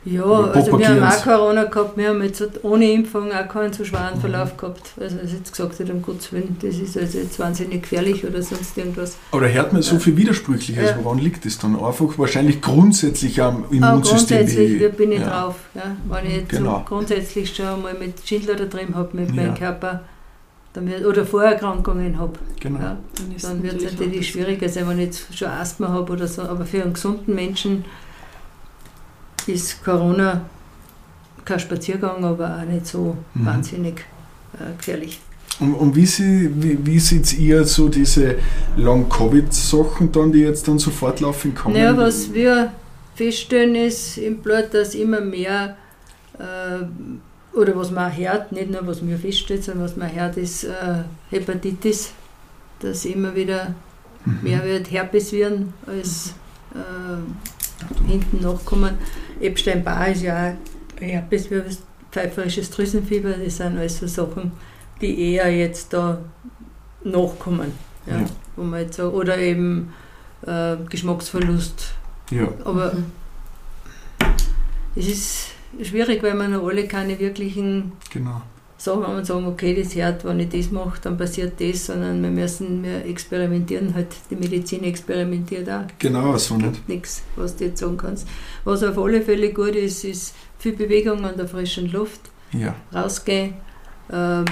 [0.08, 3.84] Ja, also wir haben auch Corona gehabt, wir haben jetzt ohne Impfung auch keinen so
[3.84, 4.22] schweren Mhm.
[4.22, 4.92] Verlauf gehabt.
[5.00, 8.40] Also das jetzt gesagt hat, um Gottes Willen, das ist also jetzt wahnsinnig gefährlich oder
[8.44, 9.18] sonst irgendwas.
[9.32, 10.92] Aber da hört man so viel Widersprüchliches.
[10.92, 11.00] Ja.
[11.02, 11.76] Woran liegt das dann?
[11.76, 14.38] Einfach wahrscheinlich grundsätzlich am Immunsystem.
[14.38, 15.28] grundsätzlich die- wie bin ich ja.
[15.42, 15.56] drauf.
[15.74, 15.96] Ja.
[16.08, 16.78] Wenn ich jetzt Genau.
[16.78, 19.36] so grundsätzlich schon mal mit Schindler da drin habe, mit Ja.
[19.36, 20.02] meinem Körper,
[20.82, 22.80] wird, oder Vorerkrankungen habe, Genau.
[22.80, 22.98] ja,
[23.42, 26.28] Dann, wird es natürlich natürlich auch schwieriger sein, wenn ich jetzt schon Asthma habe oder
[26.28, 26.42] so.
[26.44, 27.86] Aber für einen gesunden Menschen
[29.48, 30.42] ist Corona
[31.44, 33.46] kein Spaziergang, aber auch nicht so Mhm.
[33.46, 34.02] wahnsinnig
[34.60, 35.20] äh, gefährlich.
[35.60, 38.36] Und, und wie, sie, wie, wie seht ihr so diese
[38.76, 41.76] Long-Covid-Sachen dann, die jetzt dann so fortlaufend kommen?
[41.76, 42.72] Naja, was wir
[43.16, 45.78] feststellen ist im Blut, dass immer mehr,
[46.38, 46.84] äh,
[47.56, 50.64] oder was man auch hört, nicht nur was mir feststellt, sondern was man hört, ist
[50.66, 52.12] äh, Hepatitis,
[52.80, 53.74] dass immer wieder
[54.26, 54.40] Mhm.
[54.42, 56.34] mehr wird Herpesviren als
[56.74, 58.96] äh, hinten nachkommen.
[59.40, 60.50] Epstein-Barr ist ja
[60.98, 61.80] auch Herpesvirus,
[62.12, 64.52] pfeiferisches Drüsenfieber, das sind alles so Sachen,
[65.00, 66.18] die eher jetzt da
[67.04, 67.72] nachkommen.
[68.08, 68.26] Ja, Ja.
[68.56, 69.94] Wo man jetzt so, oder eben
[70.48, 71.94] äh, Geschmacksverlust.
[72.32, 72.48] Ja.
[72.64, 73.06] Aber Mhm.
[74.96, 75.48] es ist
[75.84, 78.42] schwierig, weil man noch alle keine wirklichen Genau.
[78.78, 82.22] Sachen haben und sagen, okay, das hört, wenn ich das mache, dann passiert das, sondern
[82.22, 85.84] wir müssen, wir experimentieren halt, die Medizin experimentiert auch.
[85.98, 86.88] Genau, so nicht.
[86.88, 88.28] Nichts, was du jetzt sagen kannst.
[88.66, 92.20] Was auf alle Fälle gut ist, ist viel Bewegung an der frischen Luft,
[92.52, 92.76] Ja.
[92.94, 93.54] rausgehen,
[94.12, 94.46] ähm,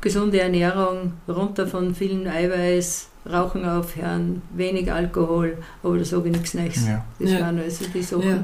[0.00, 6.54] gesunde Ernährung, runter von vielen Eiweiß, Rauchen aufhören, wenig Alkohol, aber da sage ich nichts
[6.54, 6.86] Neues.
[6.88, 7.04] ja.
[7.20, 7.40] Das Ja.
[7.40, 8.28] waren also die Sachen.
[8.28, 8.42] Ja.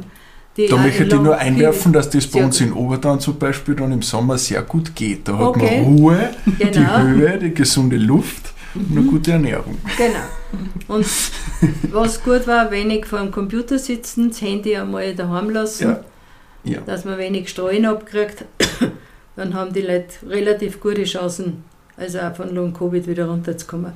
[0.58, 3.92] Die Da möchte ich nur einwerfen, dass das bei uns in Obertauern zum Beispiel dann
[3.92, 5.28] im Sommer sehr gut geht.
[5.28, 5.82] Da hat Okay.
[5.82, 6.98] man Ruhe, die Genau.
[6.98, 9.78] Höhe, die gesunde Luft und eine gute Ernährung.
[9.96, 10.96] Genau.
[10.96, 11.06] Und
[11.92, 16.00] was gut war, wenig vor dem Computer sitzen, das Handy einmal daheim lassen, Ja.
[16.64, 16.80] Ja.
[16.80, 18.44] dass man wenig Streuen abkriegt.
[19.36, 21.62] Dann haben die Leute relativ gute Chancen,
[21.96, 23.92] also auch von Long-Covid wieder runterzukommen.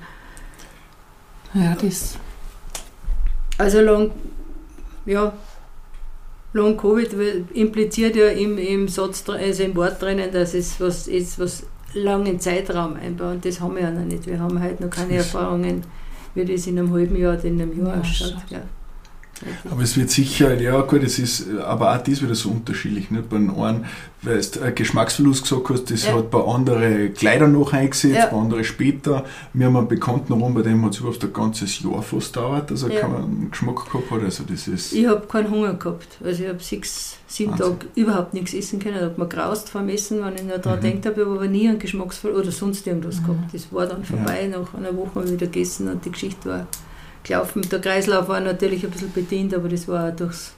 [1.54, 2.16] Ja, das.
[3.58, 4.12] Also Long,
[5.06, 5.32] ja,
[6.54, 7.14] Long-Covid
[7.54, 12.38] impliziert ja im, im Satz, also im Wort drinnen, dass es was ist, was langen
[12.40, 13.34] Zeitraum einbaut.
[13.36, 14.26] Und das haben wir ja noch nicht.
[14.26, 15.82] Wir haben heute noch keine Erfahrungen,
[16.34, 18.30] wie das in einem halben Jahr oder in einem Jahr Ja, ausschaut.
[18.32, 18.50] schaut.
[18.50, 18.62] Ja.
[19.70, 23.10] Aber es wird sicher, ja gut, es ist aber auch das wieder so unterschiedlich.
[23.10, 23.28] Nicht?
[23.28, 23.84] Bei den einen,
[24.22, 26.14] weil du Geschmacksverlust gesagt hast, das Ja.
[26.14, 28.26] hat bei anderen Kleider noch eingesetzt, Ja.
[28.26, 29.24] bei anderen später.
[29.52, 32.70] Wir haben einen Bekannten rum, bei dem hat es überhaupt ein ganzes Jahr fast dauert,
[32.70, 33.00] dass er Ja.
[33.00, 34.22] keinen Geschmack gehabt hat.
[34.22, 36.08] Also das ist, Ich habe keinen Hunger gehabt.
[36.24, 37.66] Also ich habe sechs, sieben Wahnsinn.
[37.78, 38.98] Tage überhaupt nichts essen können.
[39.00, 40.82] Da hat mir graust vom Essen, wenn ich noch daran Mhm.
[40.82, 43.24] denkt habe, ich habe aber nie einen Geschmacksverlust oder sonst irgendwas Mhm.
[43.26, 43.54] gehabt.
[43.54, 46.66] Das war dann vorbei, nach einer Woche wieder gegessen und die Geschichte war
[47.24, 47.62] gelaufen.
[47.70, 50.52] Der Kreislauf war natürlich ein bisschen bedient, aber das war auch durchs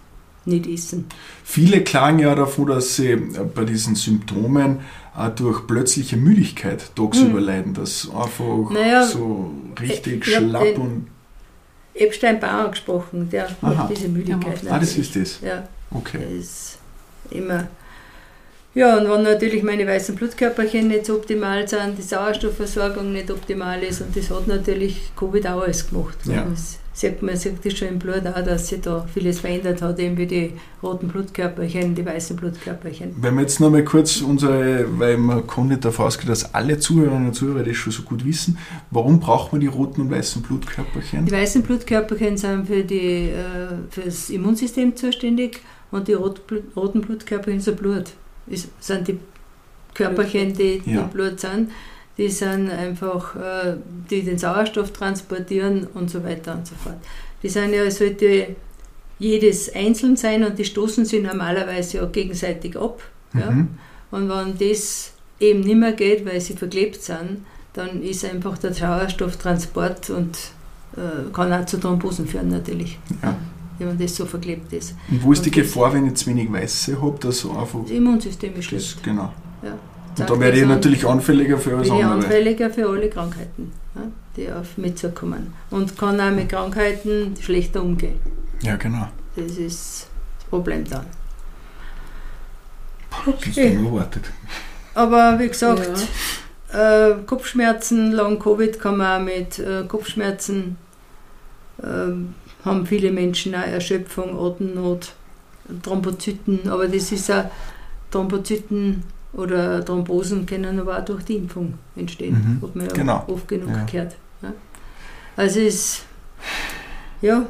[0.47, 1.07] Nicht-Essen.
[1.43, 3.17] Viele klagen ja davon, dass sie
[3.55, 4.81] bei diesen Symptomen
[5.17, 7.47] auch durch plötzliche Müdigkeit tagsüber Mhm.
[7.47, 9.51] leiden, dass einfach Naja, so
[9.81, 11.07] richtig ich schlapp den- und.
[11.95, 13.55] Epstein-Barr angesprochen, der Aha.
[13.75, 14.63] macht diese Müdigkeit.
[14.65, 15.41] Der Ah, das ist das.
[15.41, 16.19] Ja, Okay.
[16.19, 16.79] der ist
[17.31, 17.69] immer.
[18.75, 23.83] Ja, und wenn natürlich meine weißen Blutkörperchen nicht so optimal sind, die Sauerstoffversorgung nicht optimal
[23.83, 26.19] ist, und das hat natürlich Covid auch alles gemacht.
[26.25, 26.45] Ja.
[26.51, 29.99] Das sieht man sieht das schon im Blut auch, dass sich da vieles verändert hat,
[29.99, 30.53] eben wie die
[30.83, 33.15] roten Blutkörperchen, die weißen Blutkörperchen.
[33.21, 36.79] Wenn wir jetzt noch mal kurz unsere, weil man kann nicht davon ausgehen, dass alle
[36.79, 38.59] Zuhörerinnen und Zuhörer das schon so gut wissen,
[38.91, 41.27] warum braucht man die roten und weißen Blutkörperchen?
[41.27, 45.61] Die weißen Blutkörperchen sind für, die, äh, für das Immunsystem zuständig
[45.91, 48.13] und die roten Blutkörperchen sind Blut.
[48.47, 49.19] Das sind die
[49.95, 51.03] Körperchen, die Ja.
[51.03, 51.71] im Blut sind.
[52.19, 53.75] Die sind einfach, äh,
[54.11, 56.97] die den Sauerstoff transportieren und so weiter und so fort.
[57.43, 58.55] Die sind ja, sollte
[59.19, 63.03] jedes einzeln sein und die stoßen sich normalerweise ja gegenseitig ab.
[63.33, 63.51] Ja?
[63.51, 63.69] Mhm.
[64.11, 68.73] Und wenn das eben nicht mehr geht, weil sie verklebt sind, dann ist einfach der
[68.73, 70.37] Sauerstofftransport und
[70.97, 73.37] äh, kann auch zu Thrombosen führen natürlich, Ja.
[73.79, 74.95] Wenn das so verklebt ist.
[75.11, 77.51] Und wo ist die Und das- Gefahr, wenn ich zu wenig Weiße habe, dass so
[77.53, 77.81] einfach.
[77.83, 79.03] Das Immunsystem ist Das, schlecht.
[79.03, 79.33] genau.
[79.63, 79.73] Ja.
[80.17, 82.13] Und da werde ich natürlich anfälliger für alles andere.
[82.13, 84.03] anfälliger für alle Krankheiten, ja,
[84.37, 85.53] die auf mich zukommen.
[85.71, 88.21] Und kann auch mit Krankheiten schlechter umgehen.
[88.63, 89.09] Ja, genau.
[89.35, 90.07] Das ist
[90.39, 91.07] das Problem dann.
[93.27, 94.25] Das ist unerwartet.
[94.95, 95.89] Aber wie gesagt,
[96.73, 100.77] äh, Kopfschmerzen, Long-Covid kann man auch mit äh, Kopfschmerzen,
[101.83, 105.13] ähm, haben viele Menschen auch Erschöpfung, Atemnot,
[105.83, 107.45] Thrombozyten, aber das ist auch
[108.11, 109.03] Thrombozyten
[109.33, 112.59] oder Thrombosen können aber auch durch die Impfung entstehen.
[112.61, 113.25] Mhm, Hat man ja genau.
[113.27, 113.85] oft genug Ja.
[113.85, 114.17] gehört.
[114.43, 114.53] Ja.
[115.37, 116.03] Also es ist
[117.21, 117.45] ja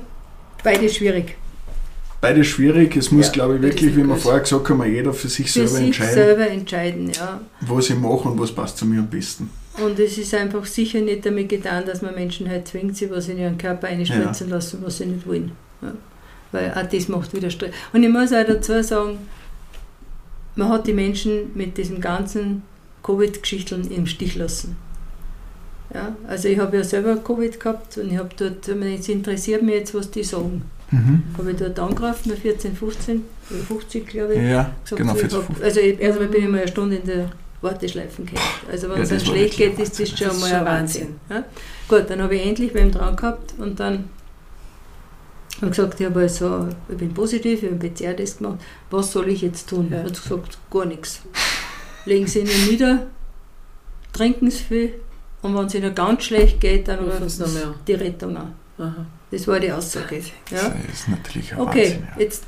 [0.62, 1.36] beides schwierig.
[2.20, 2.96] Beides schwierig.
[2.96, 5.52] Es muss, Ja, glaube ich, wirklich, wie wir vorher gesagt haben, jeder für sich Für
[5.66, 7.40] selber sich entscheiden, selber entscheiden, ja.
[7.60, 9.50] was ich mache und was passt zu mir am besten.
[9.83, 13.29] Und es ist einfach sicher nicht damit getan, dass man Menschen halt zwingt, sie was
[13.29, 15.53] in ihren Körper einspritzen lassen, was sie nicht wollen.
[15.83, 15.93] Ja.
[16.53, 17.72] Weil auch das macht wieder Stress.
[17.93, 19.18] Und ich muss auch dazu sagen,
[20.55, 22.62] man hat die Menschen mit diesem ganzen
[23.03, 24.77] Covid-Geschichteln im Stich lassen.
[25.93, 29.75] Ja, also ich habe ja selber Covid gehabt und ich habe dort, es interessiert mich
[29.75, 30.62] jetzt, was die sagen.
[30.91, 31.22] Mhm.
[31.37, 34.43] Habe ich dort angerufen, bei 14, 15, oder 50 glaube ich.
[34.43, 35.14] Ja, gesagt, genau.
[35.14, 37.31] so, Für ich hab, also ich, erstmal bin ich mal eine Stunde in der
[37.64, 38.42] Warteschleifen gehängt.
[38.70, 40.16] Also wenn Ja, es war schlecht geht, ist das Wahnsinn.
[40.16, 41.16] schon Das mal ein Wahnsinn.
[41.28, 41.44] Ja?
[41.88, 44.04] Gut, dann habe ich endlich beim dran gehabt und dann
[45.56, 48.58] habe ich gesagt, ich, habe also, ich bin positiv, ich habe einen PCR-Test gemacht,
[48.90, 49.88] was soll ich jetzt tun?
[49.90, 49.98] Ja.
[49.98, 51.22] Er hat gesagt, gar nichts.
[52.06, 53.06] Legen Sie ihn nieder,
[54.12, 54.94] trinken Sie viel
[55.42, 57.44] und wenn es Ihnen ganz schlecht geht, dann Rufen Sie
[57.86, 58.54] die Rettung an.
[58.78, 59.06] Aha.
[59.30, 60.16] Das war die Aussage.
[60.50, 60.68] Ja?
[60.86, 62.08] Das ist natürlich ein Okay, Wahnsinn.
[62.16, 62.20] Ja.
[62.20, 62.44] jetzt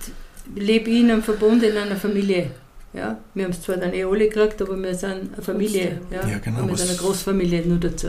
[0.54, 2.50] lebe ich in einem Verbund, in einer Familie.
[2.97, 3.18] Ja?
[3.34, 6.01] Wir haben es zwar dann eh alle gekriegt, aber wir sind eine Familie.
[6.11, 6.26] Ja?
[6.28, 8.09] Ja, genau, Und mit was- einer Großfamilie nur dazu,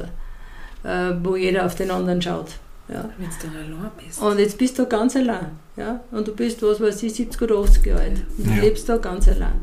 [0.83, 2.51] äh, wo jeder auf den anderen schaut.
[2.87, 3.09] Ja?
[3.17, 4.21] Wenn du dann allein bist.
[4.21, 5.47] Und jetzt bist du ganz allein.
[5.75, 5.99] Ja?
[6.11, 8.21] Und du bist, was weiß ich, 70 oder 80 Jahre alt.
[8.37, 8.61] Und du Ja.
[8.61, 9.53] lebst da ganz allein.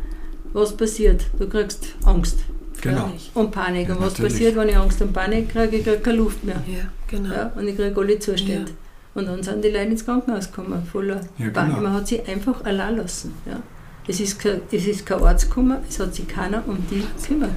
[0.53, 1.25] Was passiert?
[1.39, 2.39] Du kriegst Angst
[2.83, 3.11] Genau.
[3.33, 3.89] und Panik.
[3.89, 4.33] Ja, und was natürlich.
[4.35, 5.77] passiert, wenn ich Angst und Panik kriege?
[5.79, 6.63] Ich kriege keine Luft mehr.
[6.67, 7.35] Ja, genau.
[7.35, 8.71] Ja, und ich kriege alle Zustände.
[9.15, 11.77] Und dann sind die Leute ins Krankenhaus gekommen, voller Ja, Panik.
[11.77, 11.89] genau.
[11.89, 13.33] Man hat sie einfach allein lassen.
[13.47, 13.61] Ja.
[14.07, 17.51] Es, ist kein, es ist kein Arzt gekommen, es hat sich keiner um die gekümmert.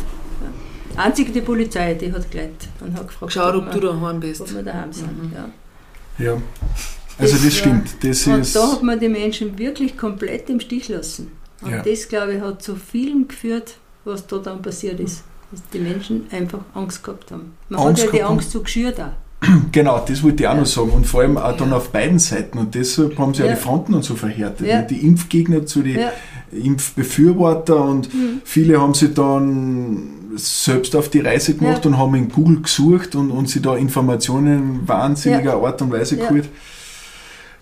[0.95, 1.03] Ja.
[1.03, 4.41] Einzig die Polizei, die hat gleich und hat gefragt, Schau, ob wir, du daheim bist.
[4.41, 5.23] ob wir daheim sind.
[5.23, 5.31] Mhm.
[5.35, 6.25] Ja.
[6.25, 6.31] Ja.
[7.19, 7.89] Also Das das war- stimmt.
[8.03, 8.55] Das Und ist.
[8.55, 11.31] da hat man die Menschen wirklich komplett im Stich lassen.
[11.61, 11.81] Und Ja.
[11.81, 15.23] das, glaube ich, hat zu vielem geführt, was da dann passiert ist.
[15.51, 17.53] Dass die Menschen einfach Angst gehabt haben.
[17.69, 18.23] Man Angst hat ja die.
[18.23, 19.11] Angst so geschürt auch.
[19.71, 20.59] Genau, das wollte ich auch Ja.
[20.59, 20.89] noch sagen.
[20.91, 21.77] Und vor allem auch dann Ja.
[21.77, 22.57] auf beiden Seiten.
[22.57, 24.65] Und deshalb haben sie ja die Fronten und so verhärtet.
[24.67, 24.81] Ja.
[24.81, 26.11] Die Impfgegner zu den Ja.
[26.51, 28.41] Impfbefürworter und Mhm.
[28.43, 31.91] viele haben sich dann selbst auf die Reise gemacht Ja.
[31.91, 36.17] und haben in Google gesucht und, und sich da Informationen in wahnsinniger Art und Weise
[36.17, 36.25] Ja.
[36.27, 36.49] geholt.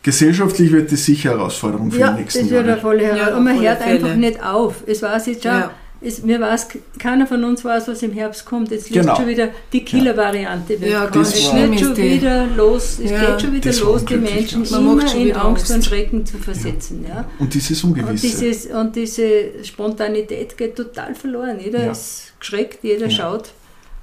[0.04, 2.82] Gesellschaftlich wird das sicher eine Herausforderung für Ja, die das nächsten wird eine Jahre.
[2.82, 3.32] volle Herausforderung.
[3.34, 4.18] Ja, und man hört einfach Fälle.
[4.20, 4.76] nicht auf.
[4.86, 5.72] Es weiß jetzt schon, Ja.
[6.02, 6.68] Es, mir weiß,
[7.00, 8.70] keiner von uns weiß, was im Herbst kommt.
[8.72, 9.16] Jetzt löst Genau.
[9.16, 10.80] schon wieder die Killer-Variante.
[10.80, 14.06] wird Ja, ganz es ist schon wieder los, es Ja, geht schon wieder das los,
[14.06, 14.72] die Menschen ja.
[14.72, 15.84] Man immer macht schon in Angst und.
[15.86, 17.06] Schrecken zu versetzen.
[17.08, 17.28] Ja.
[17.40, 18.28] Und dieses Und, Ungewisse.
[18.28, 21.60] dieses, und diese Spontanität geht total verloren.
[21.60, 21.92] Jeder Ja.
[21.92, 23.10] ist geschreckt, jeder Ja.
[23.12, 23.50] schaut.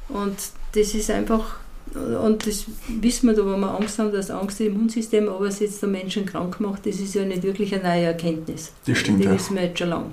[0.09, 0.37] Und
[0.75, 1.57] das ist einfach,
[1.95, 2.65] und das
[3.01, 6.59] wissen wir da, wenn wir Angst haben, dass Angst das Immunsystem übersetzt und Menschen krank
[6.61, 8.73] macht, das ist ja nicht wirklich eine neue Erkenntnis.
[8.87, 9.33] Das stimmt, Die ja.
[9.35, 10.07] wissen wir jetzt schon lange.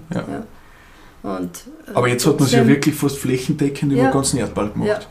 [1.24, 1.30] Ja.
[1.32, 1.38] Ja.
[1.38, 4.10] Und, äh, Aber jetzt hat man es ja wirklich fast flächendeckend über Ja.
[4.10, 5.08] den ganzen Erdball gemacht.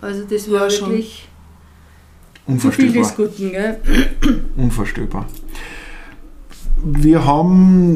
[0.00, 0.90] Also das Ja, war schon.
[0.90, 1.28] wirklich
[2.44, 3.02] zu viel Unvorstellbar.
[3.02, 3.50] des Guten.
[3.52, 3.80] Gell?
[4.56, 5.26] Unvorstellbar.
[6.84, 7.94] Wir haben,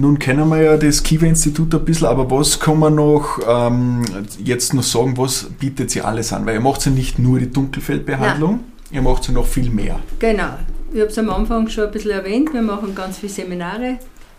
[0.00, 4.02] nun kennen wir ja das Kiva-Institut ein bisschen, aber was kann man noch ähm,
[4.42, 6.44] jetzt noch sagen, was bietet sie alles an?
[6.44, 10.00] Weil ihr macht ja nicht nur die Dunkelfeldbehandlung, ihr macht ja noch viel mehr.
[10.18, 10.48] Genau.
[10.92, 13.98] Ich habe es am Anfang schon ein bisschen erwähnt, wir machen ganz viele Seminare.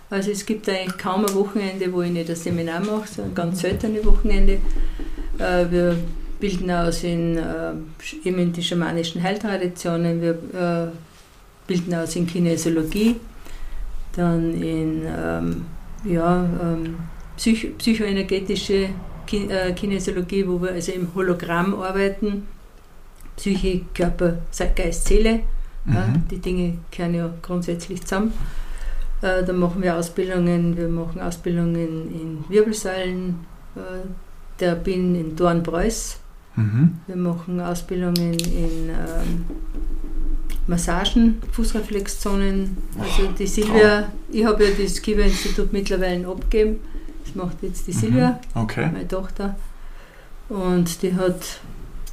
[0.10, 3.62] Also es gibt eigentlich kaum ein Wochenende, wo ich nicht ein Seminar mache, sondern ganz
[3.62, 4.54] seltene Wochenende.
[5.38, 5.98] Äh, Wir
[6.40, 7.74] bilden aus in, äh,
[8.24, 10.88] eben in die schamanischen Heiltraditionen, wir äh,
[11.68, 13.18] bilden aus in Kinesiologie,
[14.16, 15.66] dann in ähm,
[16.06, 16.96] ja, ähm,
[17.38, 18.90] Psych psychoenergetische
[19.28, 22.48] Ki Kinesiologie, wo wir also im Hologramm arbeiten,
[23.38, 24.40] Psyche, Körper,
[24.76, 25.42] Geist, Seele.
[25.86, 26.28] Ja, Mhm.
[26.30, 28.34] die Dinge gehören ja grundsätzlich zusammen.
[29.22, 33.46] Äh, dann machen wir Ausbildungen, wir machen Ausbildungen in Wirbelsäulen,
[33.76, 34.08] äh,
[34.60, 36.20] der bin in Dornbreus.
[36.56, 37.00] Mhm.
[37.08, 39.46] Wir machen Ausbildungen in ähm,
[40.68, 42.78] Massagen, Fußreflexzonen.
[42.98, 46.80] Also die Silvia, ich habe ja das Kiva-Institut mittlerweile abgegeben.
[47.26, 48.90] Das macht jetzt die Silvia Okay.
[48.92, 49.56] meine Tochter.
[50.50, 51.60] Und die hat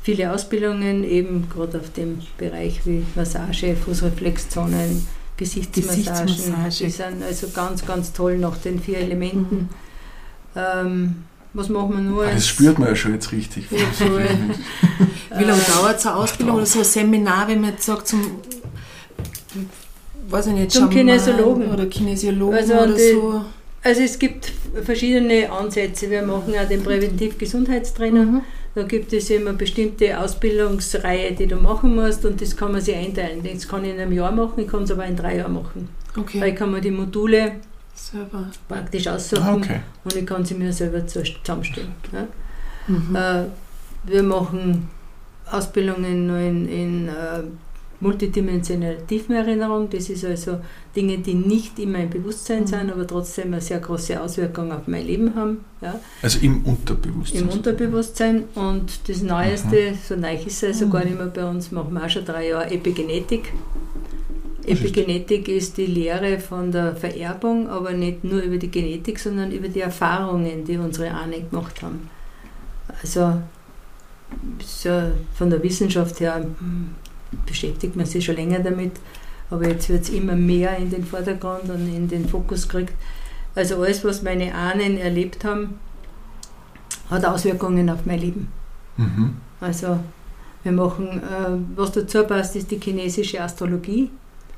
[0.02, 6.26] viele Ausbildungen, eben gerade auf dem Bereich wie Massage, Fußreflexzonen, Gesichtsmassagen.
[6.26, 6.84] Gesichtsmassage.
[6.84, 9.68] Die sind also ganz, ganz toll nach den vier Elementen.
[10.54, 12.24] Ähm, was machen wir nur?
[12.26, 13.66] Ah, Das spürt man ja schon jetzt richtig.
[13.70, 13.78] Ja,
[15.38, 18.08] Wie lange äh, dauert so eine Ausbildung oder so ein Seminar, wenn man jetzt sagt,
[18.08, 18.20] zum,
[20.28, 21.70] weiß ich nicht, Zum Schaman Kinesiologen.
[21.72, 23.44] oder Kinesiologen Also oder die- so.
[23.82, 26.10] Also es gibt verschiedene Ansätze.
[26.10, 28.24] Wir machen auch den Präventiv-Gesundheitstrainer.
[28.24, 28.40] Mhm.
[28.76, 32.94] Da gibt es immer bestimmte Ausbildungsreihe, die du machen musst und das kann man sich
[32.94, 33.40] einteilen.
[33.42, 35.88] Das kann ich in einem Jahr machen, ich kann es aber in drei Jahren machen.
[36.14, 37.52] Weil Okay, ich kann mir die Module
[37.94, 38.50] selber.
[38.68, 39.80] praktisch aussuchen Ah, okay.
[40.04, 41.94] und ich kann sie mir selber zu- zusammenstellen.
[42.12, 42.26] Ja?
[42.86, 43.16] Mhm.
[43.16, 43.44] Äh,
[44.10, 44.88] wir machen
[45.50, 47.08] Ausbildungen nur in, in
[48.00, 49.88] multidimensionale Tiefenerinnerung.
[49.90, 50.58] Das ist also
[50.94, 52.66] Dinge, die nicht in meinem Bewusstsein Mhm.
[52.66, 55.64] sind, aber trotzdem eine sehr große Auswirkung auf mein Leben haben.
[55.80, 55.98] Ja?
[56.22, 57.42] Also im Unterbewusstsein.
[57.42, 58.44] Im Unterbewusstsein.
[58.54, 62.04] Und das Neueste, so neu ist es also gar nicht mehr bei uns, machen wir
[62.04, 63.52] auch schon drei Jahre Epigenetik.
[64.66, 69.68] Epigenetik ist die Lehre von der Vererbung, aber nicht nur über die Genetik, sondern über
[69.68, 72.10] die Erfahrungen, die unsere Ahnen gemacht haben.
[73.00, 73.34] Also
[74.58, 74.90] so
[75.34, 76.44] von der Wissenschaft her
[77.44, 78.92] beschäftigt man sich schon länger damit,
[79.50, 82.94] aber jetzt wird es immer mehr in den Vordergrund und in den Fokus gekriegt.
[83.54, 85.78] Also alles, was meine Ahnen erlebt haben,
[87.10, 88.48] hat Auswirkungen auf mein Leben.
[88.96, 89.36] Mhm.
[89.60, 89.98] Also
[90.62, 94.10] wir machen, äh, was dazu passt, ist die chinesische Astrologie.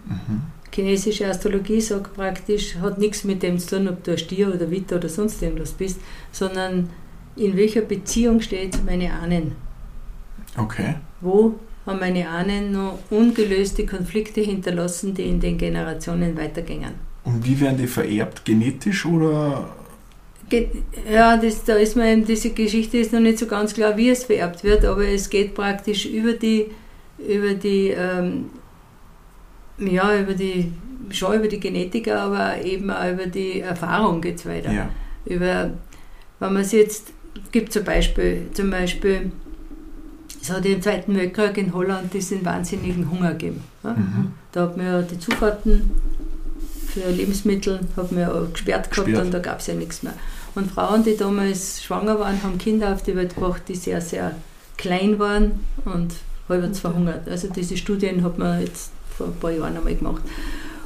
[0.07, 0.43] Mhm.
[0.73, 4.71] Chinesische Astrologie sagt praktisch, hat nichts mit dem zu tun, ob du ein Stier oder
[4.71, 6.01] Witter oder sonst irgendwas bist,
[6.33, 6.91] sondern
[7.37, 9.53] in welcher Beziehung stehe ich zu meinen Ahnen.
[10.57, 10.97] Okay.
[11.21, 11.55] Wo
[11.89, 16.95] haben meine Ahnen noch ungelöste Konflikte hinterlassen, die in den Generationen weitergehen.
[17.25, 18.45] Und wie werden die vererbt?
[18.45, 19.69] Genetisch oder?
[20.49, 20.69] Ge-
[21.13, 24.11] Ja, das, da ist mir eben, diese Geschichte ist noch nicht so ganz klar, wie
[24.11, 26.67] es vererbt wird, aber es geht praktisch über die,
[27.19, 28.47] über die, ähm,
[29.79, 30.73] ja, über die,
[31.11, 34.73] schon über die Genetik, aber eben auch über die Erfahrung geht es weiter.
[34.73, 34.91] Ja.
[35.25, 35.71] Über,
[36.41, 37.13] wenn man es jetzt,
[37.53, 39.33] gibt zum Beispiel, zum Beispiel,
[40.41, 43.65] es hat im Zweiten Weltkrieg in Holland diesen wahnsinnigen Hunger gegeben.
[43.83, 43.93] Ja?
[43.93, 44.33] Mhm.
[44.53, 45.91] Da hat man ja die Zufahrten
[46.89, 49.27] für Lebensmittel hat man ja gesperrt gehabt Gesperrt.
[49.27, 50.15] und da gab es ja nichts mehr.
[50.55, 54.35] Und Frauen, die damals schwanger waren, haben Kinder auf die Welt gebracht, die sehr, sehr
[54.77, 56.15] klein waren und
[56.49, 57.29] halbwegs verhungert.
[57.29, 60.23] Also diese Studien hat man jetzt vor ein paar Jahren einmal gemacht.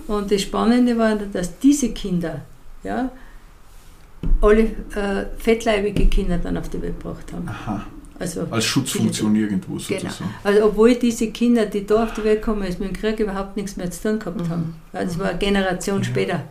[0.08, 2.42] Und das Spannende war, dass diese Kinder,
[2.82, 3.10] ja,
[4.40, 7.48] alle äh, fettleibige Kinder dann auf die Welt gebracht haben.
[7.48, 7.86] Aha.
[8.22, 9.80] Also Als Schutzfunktion irgendwo Genau.
[9.80, 10.30] sozusagen.
[10.44, 13.56] also obwohl diese Kinder, die da auf die Welt kommen, ist mit dem Krieg überhaupt
[13.56, 14.48] nichts mehr zu tun gehabt Mhm.
[14.48, 14.74] haben.
[14.92, 16.04] Weil das war eine Generation Ja.
[16.04, 16.44] später.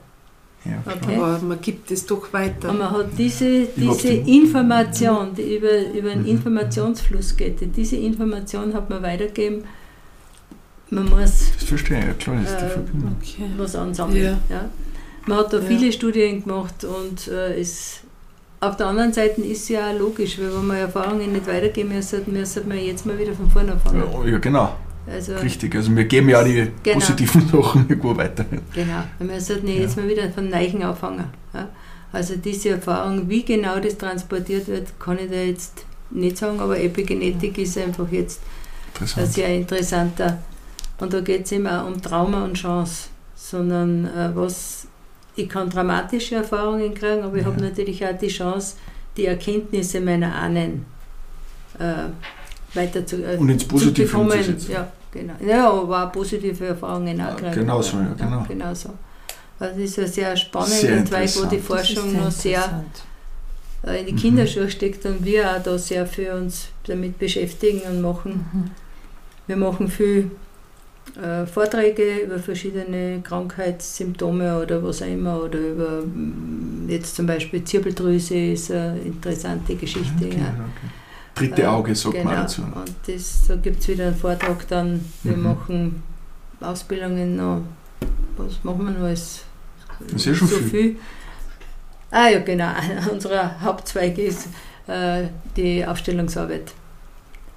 [0.66, 0.84] Ja.
[0.86, 1.16] Okay.
[1.16, 2.70] Aber man gibt es doch weiter.
[2.70, 6.28] Und man hat diese, diese Information, die über, über einen Mhm.
[6.30, 9.64] Informationsfluss geht, diese Information hat man weitergegeben.
[10.90, 13.16] Man muss Das verstehe ich, ja klar, das ist die Äh, Verbindung.
[13.20, 13.46] Okay.
[13.58, 14.24] was ansammeln.
[14.24, 14.38] Ja.
[14.50, 14.70] Ja.
[15.26, 15.64] Man hat da Ja.
[15.64, 18.02] viele Studien gemacht und äh, es,
[18.62, 21.90] auf der anderen Seite ist es ja auch logisch, weil wenn man Erfahrungen nicht weitergeben
[21.94, 24.04] müssen, müssen wir jetzt mal wieder von vorne anfangen.
[24.14, 24.76] Ja, ja, genau,
[25.12, 25.76] Also, richtig.
[25.76, 26.96] Also wir geben ja auch die Genau.
[27.00, 28.46] positiven Sachen irgendwo weiter.
[28.74, 29.74] Genau, wir müssen Ja.
[29.74, 31.26] jetzt mal wieder von Neichen anfangen.
[31.54, 31.70] Ja?
[32.14, 36.80] Also diese Erfahrung, wie genau das transportiert wird, kann ich da jetzt nicht sagen, aber
[36.80, 39.34] Epigenetik ist einfach jetzt ein Interessant.
[39.34, 40.38] sehr interessanter.
[41.00, 44.86] Und da geht es auch um Trauma und Chance, sondern äh, was,
[45.36, 47.52] ich kann dramatische Erfahrungen kriegen, aber ich Ja.
[47.52, 48.76] habe natürlich auch die Chance,
[49.18, 50.86] die Erkenntnisse meiner Ahnen
[51.80, 54.32] äh, weiter zu, äh, Und ins zu Positive bekommen.
[54.32, 54.72] umzusetzen.
[54.72, 55.34] Ja, genau.
[55.46, 57.54] Ja, aber auch positive Erfahrungen auch kriegen.
[57.54, 58.46] genau so, ja, genau.
[58.48, 58.90] genau so.
[59.60, 61.60] Also das ist ein sehr spannender Sehr Zweig, wo die.
[61.60, 62.84] Forschung noch sehr
[63.86, 64.18] äh, in die Mhm.
[64.18, 68.46] Kinderschuhe steckt und wir auch da sehr für uns damit beschäftigen und machen.
[68.54, 68.72] Mhm.
[69.48, 70.32] Wir machen viel
[71.22, 77.64] äh, Vorträge über verschiedene Krankheitssymptome oder was auch immer oder über mm, jetzt zum Beispiel
[77.64, 80.26] Zirbeldrüse ist eine interessante Geschichte.
[80.26, 80.48] Okay, ja.
[80.50, 80.90] okay.
[81.36, 82.26] Dritte Äh, Auge sagt genau.
[82.26, 82.62] man dazu.
[82.62, 85.04] Und das, da gibt es wieder einen Vortrag dann.
[85.24, 85.44] Wir Mhm.
[85.44, 86.04] machen
[86.62, 87.62] Ausbildungen noch.
[88.38, 89.44] Was machen wir noch alles?
[90.00, 90.96] Das ist ja schon so viel.
[92.10, 92.72] Ah ja, genau.
[93.12, 94.48] Unser Hauptzweig ist
[94.88, 95.24] äh,
[95.56, 96.74] die Aufstellungsarbeit.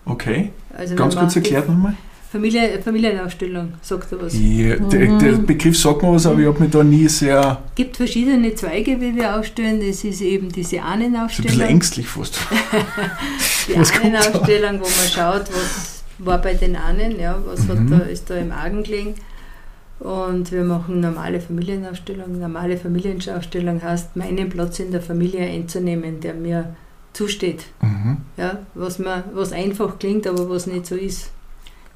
[0.06, 1.94] Okay, Also ganz kurz erklärt nochmal.
[2.34, 4.34] Familie, Familienaufstellung, sagt er was.
[4.34, 5.18] Ja, der, Mhm.
[5.20, 7.62] der Begriff sagt mir was, aber ich habe mich da nie sehr.
[7.68, 9.80] Es gibt verschiedene Zweige, wie wir aufstellen.
[9.86, 12.36] Das ist eben diese So ein bisschen ängstlich fast.
[13.68, 13.92] Die Was?
[13.92, 17.90] Ahnenaufstellung, wo man schaut, was war bei den Ahnen, ja, was hat Mhm.
[17.90, 19.14] da, ist da im Argen gelegen.
[20.00, 22.40] Und wir machen normale Familienaufstellung.
[22.40, 26.74] Normale Familienaufstellung heißt, meinen Platz in der Familie einzunehmen, der mir
[27.12, 27.66] zusteht.
[27.80, 28.16] Mhm.
[28.36, 31.30] Ja, was, man, was einfach klingt, aber was nicht so ist.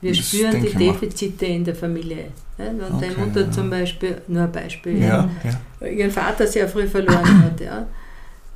[0.00, 0.72] Wir Das spüren die.
[0.74, 2.26] Defizite in der Familie.
[2.56, 3.50] Ja, wenn deine Okay, Mutter ja.
[3.50, 5.28] zum Beispiel, nur ein Beispiel, Ja,
[5.80, 5.86] ja.
[5.86, 7.86] ihren Vater sehr früh verloren hat, ja,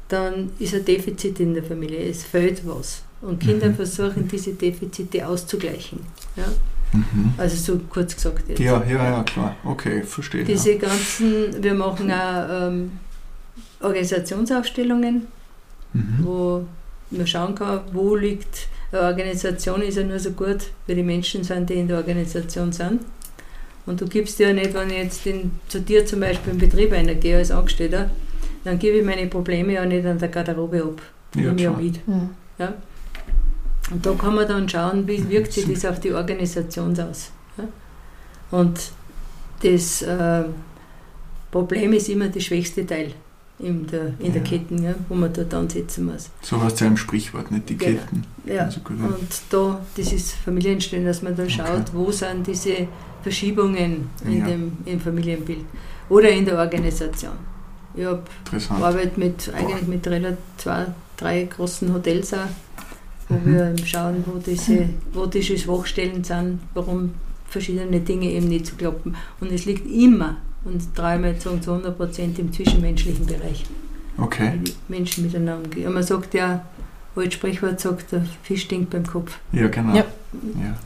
[0.09, 3.03] dann ist ein Defizit in der Familie, es fehlt was.
[3.20, 3.74] Und Kinder Mhm.
[3.76, 6.01] versuchen, diese Defizite auszugleichen.
[6.36, 6.45] Ja.
[6.93, 7.32] Mhm.
[7.38, 8.59] Also so kurz gesagt jetzt.
[8.61, 9.57] Ja, ja, ja, klar.
[9.64, 10.45] Okay, verstehe.
[10.45, 12.93] Diese ganzen, wir machen auch ähm,
[13.80, 15.26] Organisationsaufstellungen.
[15.95, 16.18] Mhm.
[16.24, 16.64] wo
[17.11, 21.45] man schauen kann, wo liegt eine Organisation, ist ja nur so gut, wie die Menschen
[21.45, 23.01] sind, die in der Organisation sind.
[23.86, 26.93] Und du gibst ja nicht, wenn ich jetzt in, zu dir zum Beispiel im Betrieb
[26.93, 28.11] reingehe als Angestellter,
[28.64, 31.03] dann gebe ich meine Probleme ja nicht an der Garderobe ab.
[31.34, 32.09] Ja, Nehme ich ja mit.
[32.09, 32.30] Mhm.
[32.59, 32.74] Ja?
[33.90, 37.30] Und da kann man dann schauen, wie wirkt sich das auf die Organisation aus.
[37.57, 37.64] Ja?
[38.57, 38.78] Und
[39.62, 40.45] das äh,
[41.51, 43.12] Problem ist immer der schwächste Teil
[43.63, 44.49] in der, in der Ja.
[44.49, 46.29] Kette, ja, wo man dort ansetzen muss.
[46.43, 47.99] So heißt es ja im Sprichwort, nicht die Genau.
[48.01, 48.25] Ketten.
[48.45, 48.65] Ja.
[48.65, 48.97] Also gut.
[49.01, 51.55] Und da, das ist Familienstellen, dass man dann Okay.
[51.59, 52.89] schaut, wo sind diese
[53.23, 54.47] Verschiebungen in Ja.
[54.47, 55.65] dem, im Familienbild
[56.09, 57.33] oder in der Organisation.
[57.95, 58.23] Ich habe
[58.71, 60.87] arbeite mit, eigentlich mit relativ zwei,
[61.17, 62.39] drei großen Hotels auch,
[63.29, 63.55] wo Mhm.
[63.55, 67.13] wir schauen, wo diese, wo diese Schwachstellen sind, warum
[67.49, 69.15] verschiedene Dinge eben nicht zu klappen.
[69.41, 73.65] Und es liegt immer, und dreimal sagen zu 100 Prozent im zwischenmenschlichen Bereich,
[74.19, 74.59] Okay.
[74.63, 75.89] wie Menschen miteinander umgehen.
[75.89, 76.65] Und man sagt ja,
[77.17, 79.39] altes Sprichwort sagt, der Fisch stinkt beim Kopf.
[79.53, 79.95] Ja, genau.
[79.95, 80.05] Ja.
[80.55, 80.77] Ja,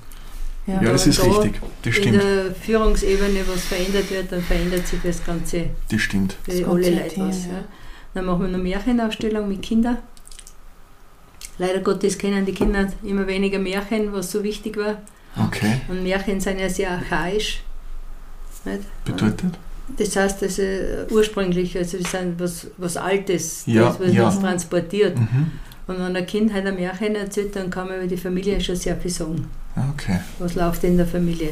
[0.75, 0.83] Ja.
[0.83, 1.61] ja das ist da richtig.
[1.83, 2.23] Das In stimmt.
[2.23, 6.37] der Führungsebene, was verändert wird, dann verändert sich das Ganze Das stimmt.
[6.45, 7.47] für Das alle Leute was.
[7.47, 7.53] ja.
[7.53, 7.65] Ja.
[8.15, 9.99] Dann machen wir noch Märchenausstellung mit Kindern.
[11.59, 15.01] Leider Gottes kennen die Kinder immer weniger Märchen, was so wichtig war.
[15.43, 15.81] Okay.
[15.89, 17.63] Und Märchen sind ja sehr archaisch.
[18.65, 18.81] Nicht?
[19.05, 19.55] Bedeutet?
[19.97, 20.63] Das heißt, also
[21.11, 24.27] ursprünglich, also das sind was, was Altes, Ja, das wird ja.
[24.27, 25.17] uns transportiert.
[25.19, 25.53] Mhm.
[25.87, 28.75] Und wenn ein Kind halt ein Märchen erzählt, dann kann man über die Familie schon
[28.75, 29.47] sehr viel sagen.
[29.93, 30.19] Okay.
[30.41, 31.51] Was läuft in der Familie.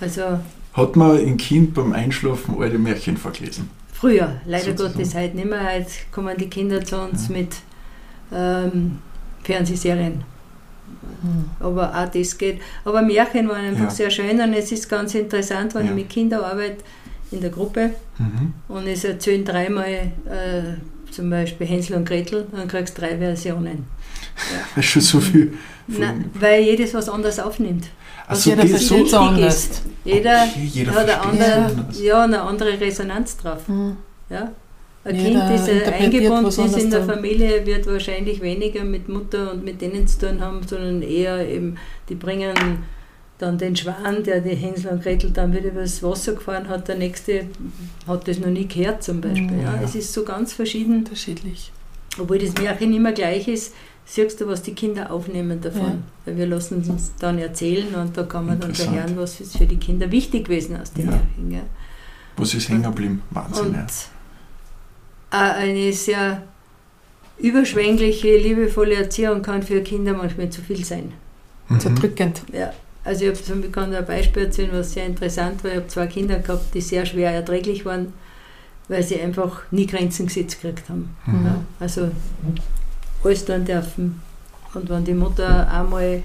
[0.00, 0.38] Also
[0.74, 3.70] Hat man ein Kind beim Einschlafen alte Märchen vorgelesen?
[3.92, 4.94] Früher, leider Sozusagen.
[4.94, 5.72] Gottes heute nicht mehr.
[5.74, 7.36] Heute kommen die Kinder zu uns Ja.
[7.36, 7.56] mit
[8.32, 8.98] ähm,
[9.44, 10.22] Fernsehserien.
[11.22, 11.44] Mhm.
[11.60, 12.60] Aber auch das geht.
[12.84, 13.90] Aber Märchen waren einfach Ja.
[13.90, 15.90] sehr schön und es ist ganz interessant, wenn Ja.
[15.92, 16.84] ich mit Kindern arbeite
[17.30, 18.52] in der Gruppe Mhm.
[18.68, 23.84] und es erzählen dreimal äh, zum Beispiel Hänsel und Gretel, dann kriegst du drei Versionen.
[24.76, 25.54] Das ist schon so viel.
[25.86, 27.86] Nein, weil jedes was anderes aufnimmt.
[28.26, 29.54] Also jeder versteht so anders.
[29.64, 29.82] ist.
[30.04, 32.00] Jeder Okay, jeder hat eine andere, es anders.
[32.00, 33.66] ja, eine andere Resonanz drauf.
[33.68, 33.96] Mhm.
[34.28, 34.52] Ja?
[35.02, 39.50] Ein Jeder Kind, das eingebunden ist in der anders Familie, wird wahrscheinlich weniger mit Mutter
[39.52, 41.76] und mit denen zu tun haben, sondern eher eben,
[42.08, 42.54] die bringen
[43.42, 46.96] dann den Schwan, der die Hänsel und Gretel dann wieder übers Wasser gefahren hat, der
[46.96, 47.46] nächste
[48.06, 49.50] hat das noch nie gehört zum Beispiel.
[49.50, 49.62] Mhm.
[49.62, 49.82] Ja, Ja.
[49.82, 51.72] es ist so ganz verschieden, Unterschiedlich.
[52.18, 53.74] obwohl das Märchen immer gleich ist,
[54.04, 55.82] siehst du, was die Kinder aufnehmen davon.
[55.82, 55.98] Ja.
[56.24, 59.66] Weil wir lassen uns dann erzählen und da kann man dann hören, was ist für
[59.66, 61.10] die Kinder wichtig gewesen aus den Ja.
[61.12, 61.50] Märchen.
[61.52, 61.60] Ja.
[62.36, 63.22] Was ist hängen geblieben?
[63.30, 63.86] Wahnsinn, Und ja.
[65.30, 66.42] eine sehr
[67.38, 71.12] überschwängliche, liebevolle Erziehung kann für Kinder manchmal zu viel sein.
[71.68, 71.80] Mhm.
[71.80, 72.42] Zerdrückend.
[72.52, 72.72] Ja.
[73.04, 75.70] Also ich, hab, ich kann ein Beispiel erzählen, was sehr interessant war.
[75.70, 78.12] Ich habe zwei Kinder gehabt, die sehr schwer erträglich waren,
[78.88, 81.14] weil sie einfach nie Grenzen gesetzt gekriegt haben.
[81.26, 81.46] Mhm.
[81.46, 81.64] Ja.
[81.78, 82.10] Also
[83.24, 84.20] alles tun dürfen.
[84.74, 86.22] Und wenn die Mutter einmal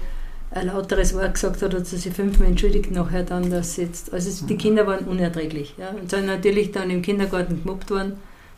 [0.50, 4.12] ein lauteres Wort gesagt hat, hat sie sich fünfmal entschuldigt nachher dann, dass sie jetzt,
[4.12, 5.74] also die Kinder waren unerträglich.
[5.76, 8.14] Ja, und sind natürlich dann im Kindergarten gemobbt worden,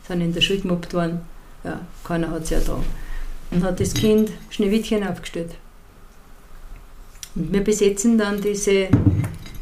[0.07, 1.21] sind in der Schule gemobbt worden.
[1.63, 2.85] Ja, keiner hat sie ertragen.
[3.51, 5.55] Und hat das Kind Schneewittchen aufgestellt.
[7.39, 8.87] Und wir besetzen dann diese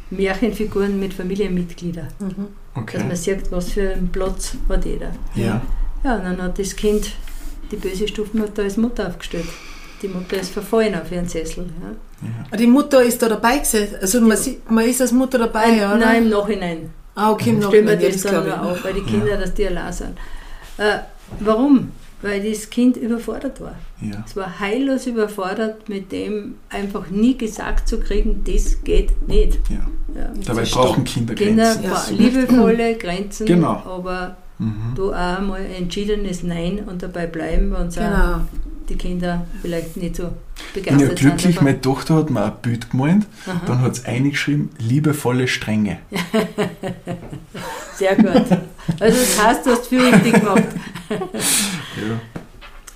[0.09, 2.27] Märchenfiguren mit Familienmitgliedern, Mhm.
[2.75, 3.03] dass Okay.
[3.03, 5.11] man sieht, was für einen Platz hat jeder.
[5.35, 5.61] Ja.
[6.03, 7.11] Ja, und dann hat das Kind
[7.71, 9.45] die böse Stufenmutter als Mutter aufgestellt.
[10.01, 11.65] Die Mutter ist verfallen auf ihren Sessel.
[11.81, 12.27] Ja.
[12.51, 12.57] ja.
[12.57, 13.95] Die Mutter ist da dabei gewesen.
[13.99, 15.97] Also man, sieht, man ist als Mutter dabei, Nein, oder?
[15.97, 16.89] Nein, im Nachhinein.
[17.15, 18.01] Ah, okay, im Stellen wir Nachhinein.
[18.01, 20.17] Ja, das das dann nur auf, weil die Kinder, dass die allein sind.
[20.77, 20.99] Äh,
[21.39, 21.91] warum?
[22.21, 23.75] Weil das Kind überfordert war.
[24.01, 24.23] ja.
[24.25, 29.59] Es war heillos überfordert, mit dem einfach nie gesagt zu kriegen, das geht nicht.
[29.69, 29.87] ja.
[30.15, 30.31] Ja.
[30.45, 31.03] Dabei brauchen.
[31.03, 32.17] Kinder Kinder, Grenzen.
[32.17, 32.23] So.
[32.23, 33.83] liebevolle Grenzen, Genau.
[33.85, 34.93] aber Mhm.
[34.95, 38.41] du auch mal entschiedenes Nein und dabei bleiben, wenn sie auch Genau.
[38.89, 40.29] die Kinder vielleicht nicht so
[40.69, 41.61] Ich bin begeistert ja glücklich, sind.
[41.63, 43.61] meine Tochter hat mir ein Bild gemalt, Aha.
[43.67, 45.99] dann hat es eingeschrieben, liebevolle Strenge.
[47.97, 48.27] Sehr gut.
[48.99, 50.63] Also das heißt, du hast viel richtig gemacht.
[51.09, 52.19] Ja.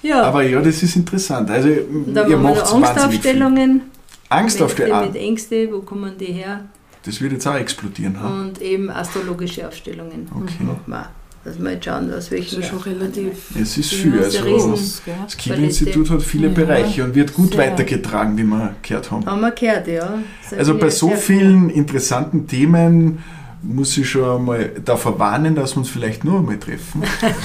[0.04, 1.50] Ja, Aber ja, das ist interessant.
[1.50, 2.74] Also, und dann ihr macht.
[2.74, 3.82] Angstaufstellungen.
[4.30, 5.08] Angstaufstellungen.
[5.12, 6.62] mit Ängste, wo kommen die her?
[7.06, 8.20] Das wird jetzt auch explodieren.
[8.22, 8.28] Ha?
[8.42, 10.28] Und eben astrologische Aufstellungen.
[10.36, 10.68] Okay.
[10.88, 11.10] Wir.
[11.44, 13.32] Dass wir jetzt schauen, aus Das welchen ist schon relativ.
[13.60, 14.12] Es ist viel.
[14.12, 16.54] das ist Also, Riesen- das Kiel-Institut hat viele Ja.
[16.54, 17.60] Bereiche und wird gut Sehr.
[17.72, 19.26] weitergetragen, wie wir gehört haben.
[19.26, 20.20] haben wir gehört, ja.
[20.50, 23.24] Das Also bei so vielen interessanten Themen
[23.64, 27.04] muss ich schon mal davor warnen, dass wir uns vielleicht nur einmal treffen.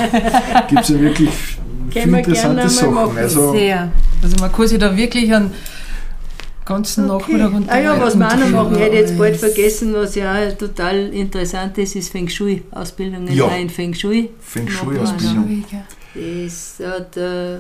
[0.69, 1.31] Gibt es ja wirklich
[1.91, 2.95] viele interessante einmal Sachen.
[2.95, 3.19] machen.
[3.19, 3.93] Also, Sehr.
[4.23, 5.51] Also man kann sich da wirklich an
[6.65, 9.93] ganzen Nachmittag und Ah ja, was wir auch noch machen, hätte ich jetzt bald vergessen,
[9.95, 12.63] was ja auch total interessant ist, ist Feng Shui.
[12.73, 13.45] Ausbildungen Ja.
[13.45, 14.31] auch in Feng Shui.
[14.41, 15.65] Feng Machen Shui wir Ausbildung.
[16.15, 17.59] Das hat äh,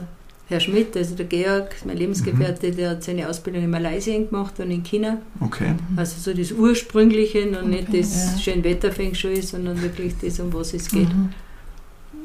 [0.48, 4.70] Herr Schmidt, also der Georg, mein Lebensgefährte, der hat seine Ausbildung in Malaysia gemacht und
[4.70, 5.18] in China.
[5.40, 5.74] Okay.
[5.96, 8.38] Also so das Ursprüngliche und nicht das ja.
[8.38, 11.08] Schönwetter Feng Shui, sondern wirklich das, um was es geht.
[11.08, 11.30] Mhm.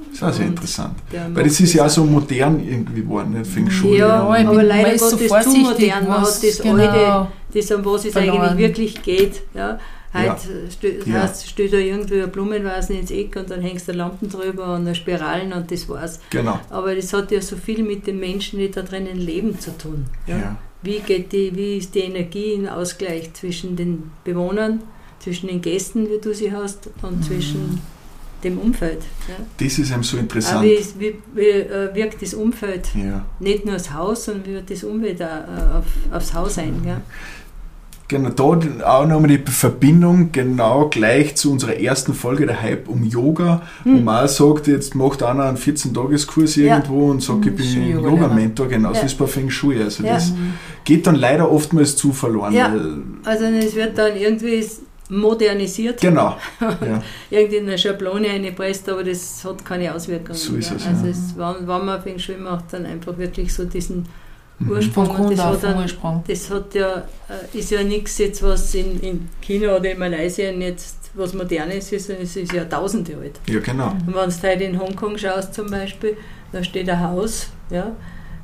[0.09, 0.95] Das ist auch sehr Und interessant.
[1.33, 3.47] Weil das ist ja auch so modern irgendwie geworden, nicht?
[3.49, 3.97] Feng Shui.
[3.97, 6.07] Ja, aber bin- leider ist so Gottes zu modern.
[6.07, 6.75] Man hat das genau.
[6.75, 8.41] alte, das, um was es Verloren.
[8.41, 9.41] eigentlich wirklich geht.
[9.55, 9.79] Ja.
[10.13, 10.37] Heute Ja.
[10.71, 11.21] stö Ja.
[11.23, 14.81] heißt, steht da irgendwie ein Blumenvasen ins Eck und dann hängst du Lampen drüber und
[14.81, 16.19] eine Spiralen und das war's.
[16.29, 16.59] Genau.
[16.69, 20.05] Aber das hat ja so viel mit den Menschen, die da drinnen leben, zu tun.
[20.27, 20.37] Ja.
[20.37, 20.57] Ja.
[20.81, 24.81] Wie, geht die, wie ist die Energie im Ausgleich zwischen den Bewohnern,
[25.19, 27.23] zwischen den Gästen, wie du sie hast, und Mhm.
[27.23, 27.81] zwischen
[28.43, 29.03] dem Umfeld.
[29.29, 29.35] Ja.
[29.59, 30.63] Das ist einem so interessant.
[30.65, 33.23] wie, ist- wie, wie äh, wirkt das Umfeld Ja.
[33.39, 36.81] nicht nur das Haus, sondern wie wird das Umfeld auch, äh, auf, aufs Haus ein.
[36.83, 36.97] Gell?
[38.11, 38.43] Genau, da
[38.99, 43.91] auch nochmal die Verbindung genau gleich zu unserer ersten Folge, der Hype um Yoga, wo
[43.91, 44.03] Hm.
[44.03, 46.75] man auch sagt, jetzt macht einer einen 14-Tages-Kurs Ja.
[46.75, 49.05] irgendwo und sagt, ich Hm, bin Yoga Yoga-Mentor, genauso Ja.
[49.05, 49.81] ist bei Feng Shui.
[49.81, 50.15] Also Ja.
[50.15, 50.33] das
[50.83, 52.53] geht dann leider oftmals zu verloren.
[52.53, 52.73] Ja.
[52.73, 54.61] Weil, Also es wird dann irgendwie
[55.09, 56.35] modernisiert, genau.
[56.59, 57.01] Ja.
[57.29, 60.33] irgendwie in eine Schablone eingepresst, aber das hat keine Auswirkungen.
[60.37, 63.63] So ist es, Also es, wenn, wenn man Feng Shui macht, dann einfach wirklich so
[63.63, 64.05] diesen.
[64.69, 65.05] Ursprung.
[65.05, 66.23] Von und Grund das auf hat Ursprung.
[66.27, 70.49] Das hat ja, äh, ist ja nichts jetzt, was in, in China oder in Malaysia
[70.51, 73.39] jetzt was Modernes ist, sondern es ist ja Tausende alt.
[73.49, 73.89] Ja, genau.
[73.91, 76.17] Und wenn du heute in Hongkong schaust zum Beispiel,
[76.51, 77.95] da steht ein Haus, ja,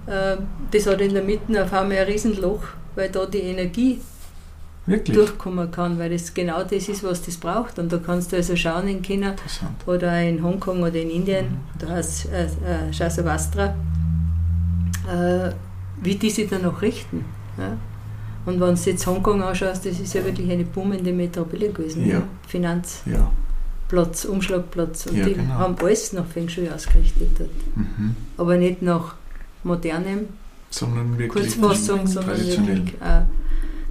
[0.07, 0.37] äh,
[0.71, 2.63] das hat in der Mitte auf einmal ein Riesenloch,
[2.95, 4.01] weil da die Energie
[4.85, 5.17] Wirklich.
[5.17, 7.77] durchkommen kann, weil das genau das ist, was das braucht.
[7.77, 9.35] Und da kannst du also schauen in China
[9.85, 13.75] oder in Hongkong oder in Indien, da heißt äh, äh, Shasavastra,
[15.11, 15.51] äh,
[16.01, 17.25] wie die sich dann noch richten.
[17.57, 17.77] Ja?
[18.45, 22.07] Und wenn du jetzt Hongkong anschaust, das ist ja wirklich eine boomende Metropole gewesen.
[22.07, 22.21] Ja.
[22.47, 23.03] Finanzplatz,
[24.23, 24.29] Ja.
[24.29, 25.07] Umschlagplatz.
[25.07, 25.53] Und Ja, die genau.
[25.55, 27.49] haben alles nach Feng Shui ausgerichtet dort.
[27.75, 28.15] Mhm.
[28.37, 29.15] Aber nicht nach
[29.63, 30.27] modernem
[30.69, 32.77] Sondern wirklich Kurzfassung, sondern traditionell.
[32.77, 33.21] wirklich äh,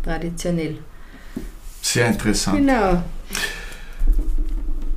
[0.03, 0.79] traditionell.
[1.83, 2.57] Sehr interessant.
[2.59, 3.03] Genau.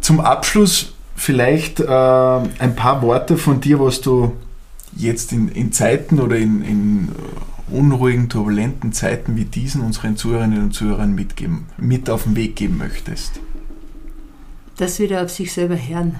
[0.01, 4.33] Zum Abschluss vielleicht äh, ein paar Worte von dir, was du
[4.95, 10.63] jetzt in, in Zeiten oder in, in äh, unruhigen, turbulenten Zeiten wie diesen unseren Zuhörerinnen
[10.63, 13.39] und Zuhörern mitgeben, mit auf den Weg geben möchtest.
[14.77, 16.15] Das wieder auf sich selber hören.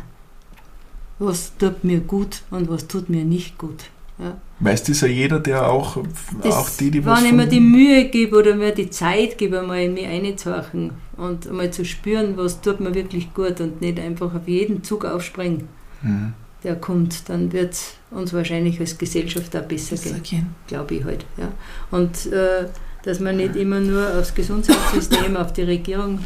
[1.17, 3.85] Was tut mir gut und was tut mir nicht gut.
[4.19, 4.37] Ja.
[4.59, 5.97] Weiß das ja jeder, der auch,
[6.43, 9.37] Das, auch die, die was wenn ich mir die Mühe gebe oder mir die Zeit
[9.37, 13.79] gebe, einmal in mich einzuhorchen und einmal zu spüren, was tut mir wirklich gut und
[13.79, 15.67] nicht einfach auf jeden Zug aufspringen,
[16.01, 16.33] Mhm.
[16.63, 20.55] der kommt, dann wird es uns wahrscheinlich als Gesellschaft auch besser Das gehen, erkennen.
[20.67, 21.25] glaube ich halt.
[21.37, 21.51] Ja.
[21.91, 22.65] Und äh,
[23.03, 26.19] dass man nicht immer nur aufs Gesundheitssystem, auf die Regierung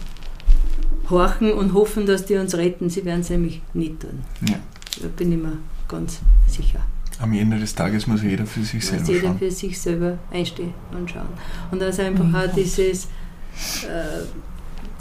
[1.10, 2.90] horchen und hoffen, dass die uns retten.
[2.90, 4.24] Sie werden es nämlich nicht tun.
[4.48, 4.56] Ja.
[5.02, 5.58] Da bin ich mir
[5.88, 6.80] ganz sicher.
[7.20, 9.38] Am Ende des Tages muss jeder für sich Muss selber jeder schauen.
[9.40, 11.28] für sich selber einstehen und schauen.
[11.72, 12.36] Und also einfach Mhm.
[12.36, 14.24] auch dieses, äh,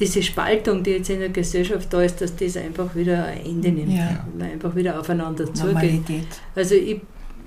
[0.02, 3.70] diese Spaltung, die jetzt in der Gesellschaft da ist, dass das einfach wieder ein Ende
[3.70, 3.92] nimmt.
[3.92, 4.24] Ja.
[4.26, 6.02] Und man einfach wieder aufeinander zugeht.
[6.56, 7.00] Also ich,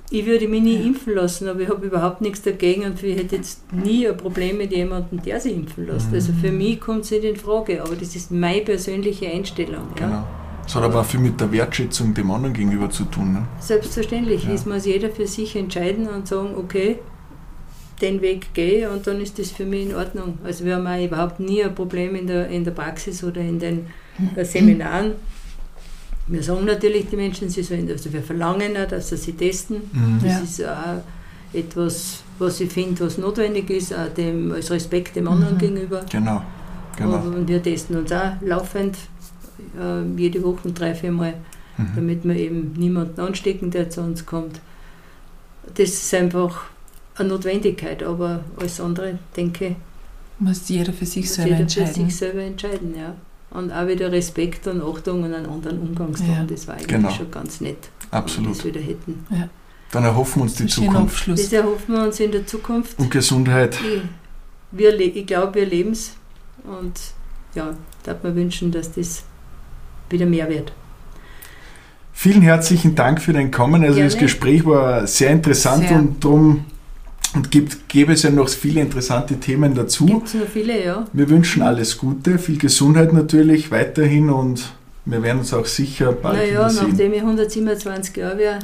[0.10, 0.86] ich würde mich nie Ja.
[0.86, 4.58] impfen lassen, aber ich habe überhaupt nichts dagegen und ich hätte jetzt nie ein Problem
[4.58, 6.14] mit jemandem, der sich impfen lässt.
[6.14, 6.58] Also für Mhm.
[6.58, 9.84] mich kommt es nicht in Frage, aber das ist meine persönliche Einstellung.
[10.00, 10.08] Ja.
[10.08, 10.24] Genau.
[10.68, 13.34] Es hat aber auch viel mit der Wertschätzung dem anderen gegenüber zu tun.
[13.34, 13.48] Ne?
[13.60, 14.46] Selbstverständlich.
[14.46, 14.54] Ja.
[14.54, 16.98] Es muss jeder für sich entscheiden und sagen, okay,
[18.02, 20.38] den Weg gehe und dann ist das für mich in Ordnung.
[20.44, 23.58] Also wir haben auch überhaupt nie ein Problem in der, in der Praxis oder in
[23.60, 23.88] den
[24.36, 25.14] äh, Seminaren.
[26.28, 29.78] Wir sagen natürlich die Menschen, sie sollen, also wir verlangen auch, dass sie sich testen.
[29.94, 30.20] Mhm.
[30.24, 30.40] Das Ja.
[30.40, 31.04] ist auch
[31.58, 35.60] etwas, was ich finde, was notwendig ist, auch dem, als Respekt dem anderen Mhm.
[35.60, 36.04] gegenüber.
[36.12, 36.42] Genau.
[36.98, 37.18] genau.
[37.18, 38.98] Und wir testen uns auch laufend,
[39.80, 41.36] äh, jede Woche drei, vier Mal
[41.78, 41.88] Mhm.
[41.96, 44.60] damit wir eben niemanden anstecken, der zu uns kommt.
[45.76, 46.66] Das ist einfach
[47.18, 49.76] eine Notwendigkeit, aber alles andere, denke ich,
[50.40, 52.06] Muss jeder für sich selber jeder für entscheiden.
[52.10, 52.94] sich selber entscheiden.
[52.98, 53.16] Ja.
[53.52, 56.44] Und auch wieder Respekt und Achtung und einen anderen Umgangston, Ja.
[56.44, 57.10] das war eigentlich Genau.
[57.10, 58.52] schon ganz nett, wenn wir Absolut.
[58.58, 59.26] das wieder hätten.
[59.92, 61.44] Dann erhoffen wir uns die Zukunft Abschluss.
[61.44, 63.00] Das erhoffen wir uns in der Zukunft.
[63.00, 63.78] und Gesundheit.
[63.82, 64.02] Ich,
[64.72, 66.16] wir, ich glaube, wir leben es
[66.66, 67.00] und
[67.54, 69.24] ja, darf mir wünschen, dass das
[70.10, 70.74] wieder mehr wird.
[72.12, 73.84] Vielen herzlichen Dank für dein Kommen.
[73.84, 74.26] Also das Gerne.
[74.26, 75.98] Gespräch war sehr interessant Sehr.
[75.98, 76.66] und drum
[77.36, 80.06] und gibt, gäbe es ja noch viele interessante Themen dazu.
[80.06, 81.06] Gibt es noch viele, ja.
[81.14, 84.72] Wir wünschen alles Gute, viel Gesundheit natürlich weiterhin und
[85.06, 86.88] wir werden uns auch sicher bald Naja, wieder sehen.
[86.90, 88.60] nachdem ich 127 Jahre wäre,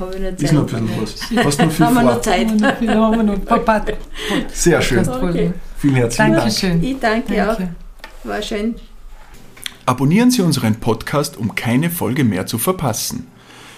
[0.00, 1.44] Habe ich nicht Ist noch ein bisschen was.
[1.44, 2.22] Hast noch viel Haben wir noch vor.
[2.22, 2.48] Zeit?
[2.48, 3.84] Haben wir noch, haben wir noch Papa.
[4.52, 5.06] Sehr schön.
[5.08, 5.52] Okay.
[5.76, 6.36] Vielen herzlichen Dank.
[6.44, 6.82] Dankeschön.
[6.84, 7.52] Ich danke, Danke.
[8.24, 8.28] auch.
[8.28, 8.74] War schön.
[9.86, 13.26] Abonnieren Sie unseren Podcast, um keine Folge mehr zu verpassen.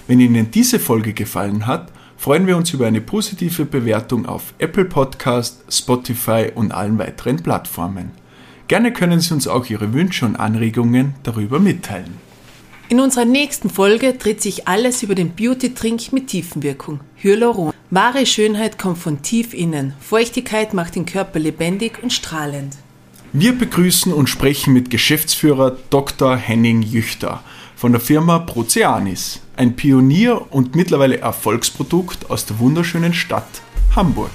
[0.07, 1.91] Wenn Ihnen diese Folge gefallen hat,
[2.23, 8.13] freuen wir uns über eine positive Bewertung auf Apple Podcast, Spotify und allen weiteren Plattformen.
[8.69, 12.15] Gerne können Sie uns auch Ihre Wünsche und Anregungen darüber mitteilen.
[12.89, 17.73] In unserer nächsten Folge dreht sich alles über den Beauty-Trink mit Tiefenwirkung, Hyaluron.
[17.91, 19.95] Wahre Schönheit kommt von tief innen.
[19.99, 22.77] Feuchtigkeit macht den Körper lebendig und strahlend.
[23.33, 26.37] Wir begrüßen und sprechen mit Geschäftsführer Dr.
[26.37, 27.43] Henning Jüchter
[27.83, 33.61] von der Firma Proceanis, ein Pionier und mittlerweile Erfolgsprodukt aus der wunderschönen Stadt
[33.97, 34.31] Hamburg.